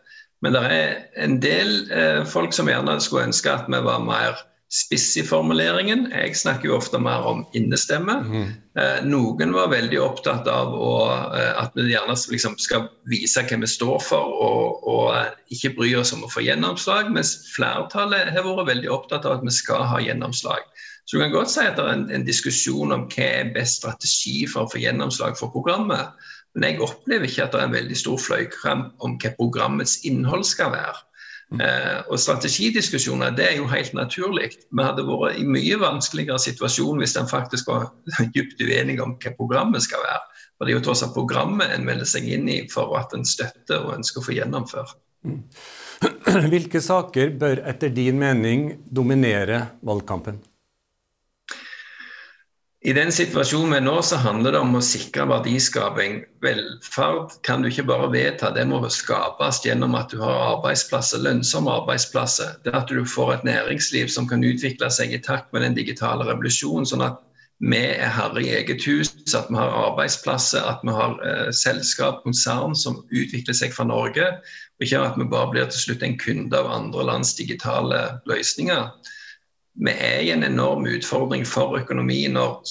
Men 0.41 0.53
det 0.53 0.63
er 0.73 0.89
en 1.21 1.37
del 1.41 1.71
eh, 1.93 2.23
folk 2.25 2.53
som 2.57 2.69
gjerne 2.69 2.97
skulle 3.01 3.29
ønske 3.29 3.53
at 3.53 3.69
vi 3.69 3.81
var 3.85 4.01
mer 4.05 4.41
spiss 4.67 5.13
i 5.17 5.23
formuleringen. 5.23 6.09
Jeg 6.11 6.35
snakker 6.35 6.67
jo 6.67 6.75
ofte 6.75 6.99
mer 6.99 7.23
om 7.29 7.45
innestemme. 7.55 8.17
Mm. 8.27 8.47
Eh, 8.77 8.97
noen 9.07 9.53
var 9.55 9.71
veldig 9.71 9.99
opptatt 10.03 10.47
av 10.51 10.73
å, 10.75 10.97
eh, 11.37 11.53
at 11.63 11.71
vi 11.75 11.93
gjerne 11.93 12.17
liksom 12.33 12.57
skal 12.59 12.89
vise 13.07 13.45
hva 13.47 13.59
vi 13.61 13.69
står 13.71 14.01
for 14.03 14.35
og, 14.47 14.83
og, 14.83 15.15
eh, 15.15 15.31
ikke 15.55 15.75
bry 15.77 15.93
oss 15.95 16.11
om 16.13 16.25
å 16.27 16.31
få 16.31 16.43
gjennomslag, 16.43 17.11
mens 17.15 17.37
flertallet 17.55 18.33
har 18.35 18.43
vært 18.43 18.67
veldig 18.73 18.91
opptatt 18.91 19.25
av 19.25 19.39
at 19.39 19.47
vi 19.47 19.55
skal 19.55 19.87
ha 19.87 20.03
gjennomslag. 20.03 20.67
Så 21.07 21.15
du 21.15 21.23
kan 21.23 21.31
godt 21.31 21.49
si 21.49 21.63
at 21.63 21.77
det 21.77 21.85
er 21.85 21.93
en, 21.93 22.09
en 22.11 22.27
diskusjon 22.27 22.91
om 22.91 23.07
hva 23.07 23.23
er 23.23 23.53
best 23.55 23.79
strategi 23.79 24.45
for 24.51 24.65
å 24.65 24.71
få 24.73 24.83
gjennomslag 24.83 25.39
for 25.39 25.53
programmet. 25.53 26.11
Men 26.57 26.73
jeg 26.73 26.81
opplever 26.83 27.29
ikke 27.29 27.45
at 27.45 27.53
det 27.53 27.61
er 27.61 27.69
en 27.69 27.77
veldig 27.77 27.97
stor 27.97 28.19
fløykamp 28.19 29.05
om 29.05 29.15
hva 29.21 29.31
programmets 29.37 30.01
innhold 30.09 30.43
skal 30.43 30.73
være. 30.75 31.06
Eh, 31.55 31.99
og 32.11 32.19
Strategidiskusjoner 32.19 33.31
det 33.37 33.45
er 33.45 33.55
jo 33.61 33.69
helt 33.71 33.93
naturlig. 33.95 34.49
Vi 34.67 34.83
hadde 34.83 35.05
vært 35.07 35.39
i 35.39 35.45
mye 35.47 35.77
vanskeligere 35.79 36.41
situasjon 36.43 36.99
hvis 36.99 37.15
en 37.19 37.29
faktisk 37.29 37.71
var 37.71 37.89
dypt 38.35 38.59
uenige 38.59 39.05
om 39.05 39.15
hva 39.15 39.33
programmet 39.37 39.85
skal 39.85 40.03
være. 40.03 40.23
Og 40.57 40.65
Det 40.65 40.73
er 40.73 40.79
jo 40.79 40.85
tross 40.89 41.05
alt 41.05 41.15
programmet 41.15 41.71
en 41.71 41.85
melder 41.87 42.09
seg 42.09 42.27
inn 42.33 42.49
i 42.51 42.59
for 42.71 42.97
at 42.99 43.13
en 43.15 43.25
støtter 43.27 43.85
og 43.85 43.95
ønsker 43.99 44.21
å 44.23 44.27
få 44.27 44.35
gjennomført. 44.35 44.97
Mm. 45.27 45.41
Hvilke 46.51 46.81
saker 46.83 47.33
bør 47.39 47.63
etter 47.69 47.93
din 47.93 48.19
mening 48.19 48.69
dominere 48.83 49.63
valgkampen? 49.85 50.41
I 52.87 52.93
den 52.95 53.09
situasjonen 53.11 53.73
vi 53.73 53.77
er 53.81 53.83
nå, 53.83 53.97
så 53.99 54.15
handler 54.23 54.53
det 54.55 54.59
om 54.63 54.77
å 54.77 54.81
sikre 54.85 55.25
verdiskaping. 55.27 56.21
Velferd 56.39 57.33
kan 57.43 57.59
du 57.59 57.67
ikke 57.67 57.83
bare 57.89 58.05
vedta, 58.13 58.53
det 58.55 58.63
må 58.69 58.79
skapes 58.87 59.59
gjennom 59.65 59.97
at 59.99 60.13
du 60.13 60.21
har 60.21 60.53
arbeidsplasser, 60.53 61.19
lønnsomme 61.25 61.73
arbeidsplasser. 61.81 62.53
Det 62.63 62.71
at 62.71 62.87
du 62.87 63.01
får 63.03 63.33
et 63.33 63.43
næringsliv 63.49 64.07
som 64.13 64.29
kan 64.29 64.45
utvikle 64.47 64.87
seg 64.87 65.11
i 65.11 65.19
takt 65.19 65.51
med 65.51 65.65
den 65.65 65.75
digitale 65.75 66.29
revolusjonen, 66.29 66.87
sånn 66.87 67.03
at 67.09 67.19
vi 67.59 67.83
er 67.89 68.15
herre 68.15 68.45
i 68.45 68.55
eget 68.55 68.87
hus, 68.87 69.11
at 69.35 69.51
vi 69.51 69.59
har 69.59 69.75
arbeidsplasser, 69.81 70.63
at 70.63 70.79
vi 70.87 70.95
har 70.95 71.19
eh, 71.27 71.51
selskap, 71.51 72.23
konsern 72.23 72.77
som 72.77 73.01
utvikler 73.11 73.57
seg 73.57 73.75
fra 73.75 73.89
Norge. 73.91 74.31
Og 74.79 74.87
ikke 74.87 75.03
at 75.03 75.19
vi 75.19 75.27
bare 75.27 75.51
blir 75.51 75.67
til 75.67 75.89
slutt 75.89 76.07
en 76.07 76.15
kunde 76.23 76.55
av 76.55 76.71
andre 76.71 77.03
lands 77.11 77.35
digitale 77.35 78.05
løsninger 78.31 78.87
vi 79.77 79.93
er 79.93 80.23
i 80.25 80.31
en 80.33 80.43
enorm 80.43 80.87
utfordring 80.89 81.45
for 81.45 81.77
økonomien 81.77 82.33
når 82.37 82.61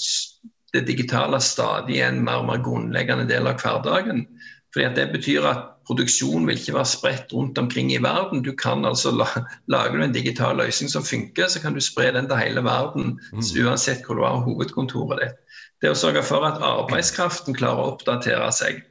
det 0.75 0.87
digitale 0.88 1.40
stadig 1.40 2.01
er 2.01 2.11
en 2.11 2.25
mer 2.25 2.42
og 2.42 2.51
mer 2.51 2.62
grunnleggende 2.64 3.29
del 3.31 3.47
av 3.49 3.61
hverdagen. 3.62 4.27
Fordi 4.75 4.87
at 4.88 4.97
Det 4.97 5.07
betyr 5.12 5.47
at 5.49 5.62
produksjon 5.87 6.47
vil 6.47 6.59
ikke 6.59 6.75
være 6.75 6.90
spredt 6.90 7.33
rundt 7.33 7.59
omkring 7.59 7.92
i 7.95 8.03
verden. 8.03 8.42
Du 8.42 8.53
kan 8.53 8.85
altså 8.85 9.14
Lager 9.73 9.97
du 9.97 10.05
en 10.05 10.12
digital 10.12 10.57
løsning 10.57 10.90
som 10.90 11.07
funker, 11.07 11.47
så 11.47 11.62
kan 11.62 11.75
du 11.75 11.81
spre 11.81 12.11
den 12.12 12.29
til 12.29 12.42
hele 12.42 12.64
verden 12.64 13.21
mm. 13.33 13.47
uansett 13.64 14.05
hvor 14.05 14.19
du 14.19 14.27
har 14.27 14.42
hovedkontoret 14.45 15.23
ditt. 15.23 15.38
Det 15.83 15.92
å 15.92 15.99
sørge 15.99 16.23
for 16.27 16.45
at 16.49 16.61
arbeidskraften 16.75 17.57
klarer 17.57 17.85
å 17.85 17.95
oppdatere 17.95 18.51
seg, 18.53 18.83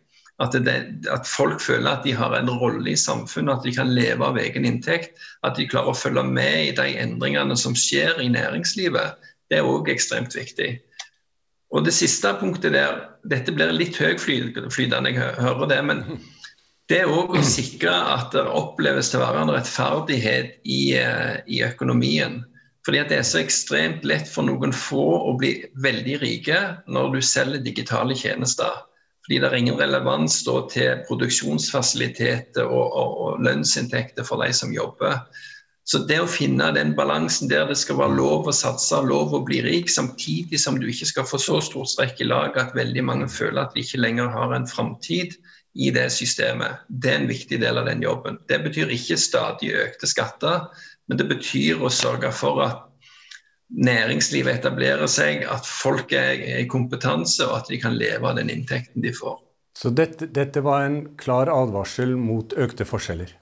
at, 0.43 0.55
det, 0.65 0.75
at, 1.11 1.27
folk 1.27 1.61
føler 1.63 1.87
at 1.93 2.03
de 2.03 2.11
har 2.15 2.33
en 2.35 2.49
rolle 2.51 2.91
i 2.91 2.99
samfunnet, 2.99 3.53
at 3.55 3.63
de 3.63 3.71
kan 3.75 3.93
leve 3.95 4.25
av 4.25 4.39
egen 4.41 4.67
inntekt. 4.67 5.15
At 5.47 5.55
de 5.55 5.67
klarer 5.71 5.93
å 5.93 5.97
følge 5.97 6.25
med 6.27 6.57
i 6.65 6.73
de 6.75 6.89
endringene 6.99 7.55
som 7.59 7.75
skjer 7.77 8.19
i 8.23 8.27
næringslivet. 8.33 9.29
Det 9.49 9.61
er 9.61 9.69
òg 9.69 9.89
ekstremt 9.93 10.35
viktig. 10.35 10.73
Og 11.75 11.85
det 11.85 11.95
siste 11.95 12.33
punktet 12.39 12.75
der 12.75 13.03
Dette 13.25 13.53
blir 13.55 13.71
litt 13.73 13.97
høyflytende, 13.97 15.09
jeg 15.09 15.37
hører 15.41 15.69
det. 15.71 15.79
Men 15.87 16.03
det 16.91 16.99
er 17.01 17.09
òg 17.09 17.39
å 17.39 17.45
sikre 17.45 17.93
at 18.13 18.35
det 18.35 18.43
oppleves 18.45 19.09
til 19.09 19.21
å 19.21 19.25
være 19.25 19.45
en 19.45 19.53
rettferdighet 19.55 20.59
i, 20.61 20.81
eh, 20.99 21.39
i, 21.47 21.63
økonomien. 21.65 22.43
Fordi 22.85 22.99
at 23.01 23.09
Det 23.09 23.17
er 23.17 23.25
så 23.25 23.39
ekstremt 23.39 24.03
lett 24.05 24.27
for 24.29 24.45
noen 24.45 24.71
få 24.71 25.31
å 25.31 25.37
bli 25.39 25.65
veldig 25.81 26.19
rike 26.21 26.59
når 26.85 27.15
du 27.15 27.21
selger 27.21 27.63
digitale 27.65 28.13
tjenester. 28.13 28.85
Fordi 29.25 29.41
det 29.41 29.49
er 29.49 29.57
ingen 29.57 29.79
relevans 29.79 30.37
da, 30.45 30.59
til 30.69 31.01
produksjonsfasiliteter 31.07 32.69
og, 32.69 32.85
og, 32.85 33.19
og, 33.25 33.43
lønnsinntekter 33.45 34.27
for 34.27 34.45
de 34.45 34.53
som 34.53 34.73
jobber. 34.73 35.23
Så 35.85 36.01
det 36.09 36.17
å 36.21 36.29
finne 36.29 36.71
den 36.73 36.95
balansen 36.97 37.49
der 37.49 37.67
det 37.69 37.77
skal 37.77 37.99
være 37.99 38.17
lov 38.17 38.47
å 38.49 38.53
satse, 38.53 39.01
lov 39.05 39.33
å 39.37 39.43
bli 39.45 39.59
rik, 39.65 39.89
samtidig 39.89 40.61
som 40.61 40.79
du 40.81 40.87
ikke 40.89 41.09
skal 41.09 41.27
få 41.29 41.41
så 41.41 41.59
stort 41.61 41.91
strekk 41.91 42.21
i 42.21 42.29
laget 42.29 42.61
at 42.61 42.77
veldig 42.77 43.03
mange 43.05 43.27
føler 43.29 43.63
at 43.63 43.75
de 43.75 43.85
ikke 43.85 44.01
lenger 44.01 44.31
har 44.33 44.53
en 44.55 44.69
framtid, 44.69 45.37
i 45.75 45.91
det 45.91 46.07
systemet. 46.11 46.85
Det 46.87 47.11
er 47.11 47.17
en 47.19 47.29
viktig 47.29 47.59
del 47.59 47.79
av 47.81 47.89
den 47.89 48.03
jobben. 48.03 48.39
Det 48.47 48.61
betyr 48.63 48.93
ikke 48.95 49.17
stadig 49.19 49.73
økte 49.75 50.07
skatter, 50.07 50.69
men 51.09 51.19
det 51.19 51.27
betyr 51.29 51.83
å 51.83 51.91
sørge 51.91 52.31
for 52.35 52.61
at 52.63 52.85
næringslivet 53.75 54.59
etablerer 54.59 55.07
seg, 55.11 55.43
at 55.51 55.67
folk 55.67 56.13
er 56.15 56.61
i 56.61 56.67
kompetanse, 56.71 57.43
og 57.47 57.59
at 57.59 57.71
de 57.71 57.79
kan 57.81 57.97
leve 57.99 58.27
av 58.27 58.37
den 58.39 58.51
inntekten 58.53 59.03
de 59.03 59.13
får. 59.15 59.41
Så 59.75 59.91
dette, 59.91 60.29
dette 60.31 60.63
var 60.63 60.85
en 60.85 61.01
klar 61.19 61.51
advarsel 61.51 62.15
mot 62.15 62.55
økte 62.55 62.87
forskjeller? 62.87 63.33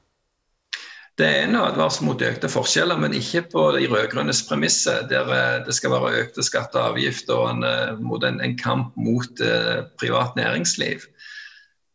Det 1.14 1.28
er 1.30 1.44
en 1.46 1.60
advarsel 1.60 2.08
mot 2.08 2.22
økte 2.26 2.50
forskjeller, 2.50 2.98
men 2.98 3.14
ikke 3.14 3.44
på 3.52 3.68
de 3.76 3.86
rød-grønnes 3.86 4.40
premisser, 4.48 5.04
der 5.12 5.30
eh, 5.30 5.60
det 5.68 5.76
skal 5.78 5.94
være 5.94 6.24
økte 6.24 6.46
skatter 6.46 6.82
og 6.82 6.96
avgifter 6.96 7.38
og 7.38 7.52
en, 7.52 7.68
eh, 7.70 8.32
en, 8.32 8.40
en 8.42 8.56
kamp 8.58 8.98
mot 8.98 9.44
uh, 9.46 9.86
privat 10.02 10.34
næringsliv. 10.40 11.06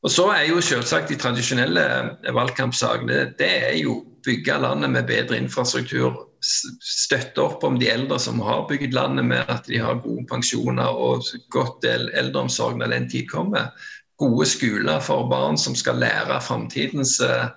Og 0.06 0.12
så 0.14 0.28
er 0.30 0.44
jo 0.46 0.60
selvsagt 0.62 1.10
de 1.10 1.18
tradisjonelle 1.18 1.84
eh, 2.22 2.34
valgkampsakene 2.34 3.32
det 3.38 3.50
er 3.70 3.76
jo 3.80 4.00
bygge 4.26 4.58
landet 4.62 4.92
med 4.94 5.06
bedre 5.08 5.38
infrastruktur. 5.40 6.24
Støtte 6.42 7.42
opp 7.42 7.64
om 7.66 7.78
de 7.80 7.88
eldre 7.90 8.18
som 8.22 8.38
har 8.44 8.66
bygd 8.68 8.94
landet 8.94 9.26
med 9.26 9.50
at 9.50 9.66
de 9.66 9.80
har 9.82 10.02
gode 10.04 10.26
pensjoner 10.30 10.90
og 10.90 11.26
godt 11.54 11.86
eldreomsorg 11.88 12.78
når 12.78 12.94
den 12.94 13.08
tid 13.10 13.26
kommer. 13.30 13.72
Gode 14.18 14.46
skoler 14.50 15.00
for 15.02 15.26
barn 15.30 15.58
som 15.58 15.74
skal 15.78 15.98
lære 16.02 16.40
framtidens 16.42 17.16
uh, 17.22 17.50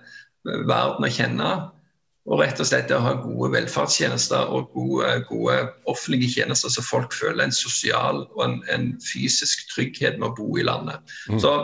verden 0.70 1.06
å 1.06 1.12
kjenne. 1.14 1.52
Og 2.30 2.42
rett 2.42 2.60
og 2.62 2.70
slett 2.70 2.94
å 2.94 3.02
ha 3.02 3.16
gode 3.18 3.52
velferdstjenester 3.56 4.50
og 4.54 4.70
gode, 4.74 5.10
gode, 5.30 5.58
offentlige 5.90 6.38
tjenester 6.38 6.70
så 6.70 6.84
folk 6.86 7.14
føler 7.18 7.48
en 7.48 7.56
sosial 7.56 8.24
og 8.36 8.44
en, 8.46 8.60
en 8.70 8.92
fysisk 9.02 9.66
trygghet 9.74 10.22
med 10.22 10.30
å 10.30 10.36
bo 10.38 10.50
i 10.62 10.66
landet. 10.66 11.02
Mm. 11.30 11.40
Så 11.42 11.56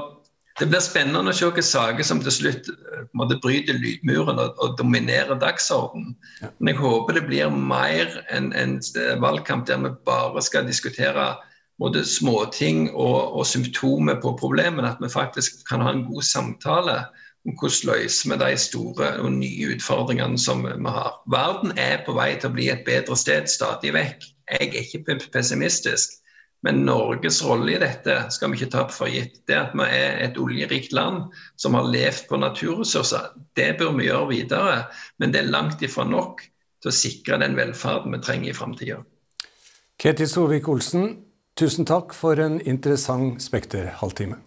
det 0.58 0.66
blir 0.72 0.82
spennende 0.82 1.32
å 1.32 1.36
se 1.36 1.46
hvilke 1.46 1.64
saker 1.66 2.06
som 2.08 2.22
til 2.24 2.34
slutt 2.34 2.70
eh, 2.72 3.04
måtte 3.18 3.38
bryte 3.44 3.76
lydmuren 3.78 4.40
og, 4.42 4.58
og 4.64 4.78
dominerer 4.80 5.38
dagsordenen. 5.42 6.16
Ja. 6.42 6.50
Men 6.58 6.74
jeg 6.74 6.82
håper 6.82 7.18
det 7.18 7.28
blir 7.28 7.54
mer 7.54 8.16
enn 8.34 8.50
en 8.58 8.80
valgkamp 9.22 9.68
der 9.70 9.84
vi 9.84 9.94
bare 10.08 10.42
skal 10.42 10.66
diskutere 10.66 11.36
både 11.78 12.02
småting 12.10 12.88
og, 12.96 13.38
og 13.38 13.46
symptomer 13.46 14.18
på 14.22 14.34
problemene. 14.40 14.96
At 14.96 15.04
vi 15.04 15.14
faktisk 15.14 15.62
kan 15.70 15.86
ha 15.86 15.94
en 15.94 16.08
god 16.10 16.26
samtale 16.26 17.00
om 17.48 17.56
hvordan 17.56 17.92
løser 17.92 18.34
vi 18.34 18.40
de 18.42 18.54
store 18.60 19.12
og 19.22 19.32
nye 19.38 19.74
utfordringene 19.76 20.42
som 20.42 20.66
vi 20.66 20.94
har. 20.98 21.14
Verden 21.32 21.78
er 21.78 22.02
på 22.06 22.18
vei 22.18 22.34
til 22.36 22.50
å 22.50 22.56
bli 22.58 22.72
et 22.74 22.86
bedre 22.88 23.16
sted 23.20 23.46
stadig 23.52 23.94
vekk. 23.96 24.26
Jeg 24.58 24.72
er 24.72 24.82
ikke 24.82 25.20
pessimistisk. 25.34 26.18
Men 26.66 26.82
Norges 26.88 27.44
rolle 27.46 27.76
i 27.76 27.82
dette 27.82 28.16
skal 28.34 28.52
vi 28.52 28.58
ikke 28.58 28.72
ta 28.74 28.86
for 28.92 29.12
gitt. 29.12 29.44
Det 29.48 29.58
at 29.60 29.76
vi 29.78 29.86
er 29.94 30.18
et 30.26 30.40
oljerikt 30.42 30.96
land 30.96 31.28
som 31.60 31.78
har 31.78 31.86
levd 31.92 32.26
på 32.30 32.40
naturressurser, 32.42 33.30
det 33.56 33.76
bør 33.80 33.94
vi 34.00 34.10
gjøre 34.10 34.32
videre. 34.32 34.80
Men 35.22 35.36
det 35.36 35.44
er 35.44 35.54
langt 35.54 35.86
ifra 35.86 36.08
nok 36.08 36.42
til 36.82 36.92
å 36.92 36.98
sikre 36.98 37.40
den 37.44 37.56
velferden 37.58 38.16
vi 38.16 38.24
trenger 38.26 38.52
i 38.52 38.58
framtida. 38.58 39.00
Ketil 39.98 40.30
Solvik-Olsen, 40.30 41.08
tusen 41.58 41.88
takk 41.90 42.14
for 42.14 42.38
en 42.42 42.60
interessant 42.62 43.42
Spekter-halvtime. 43.42 44.42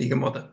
I 0.00 0.06
like 0.06 0.16
måte. 0.16 0.46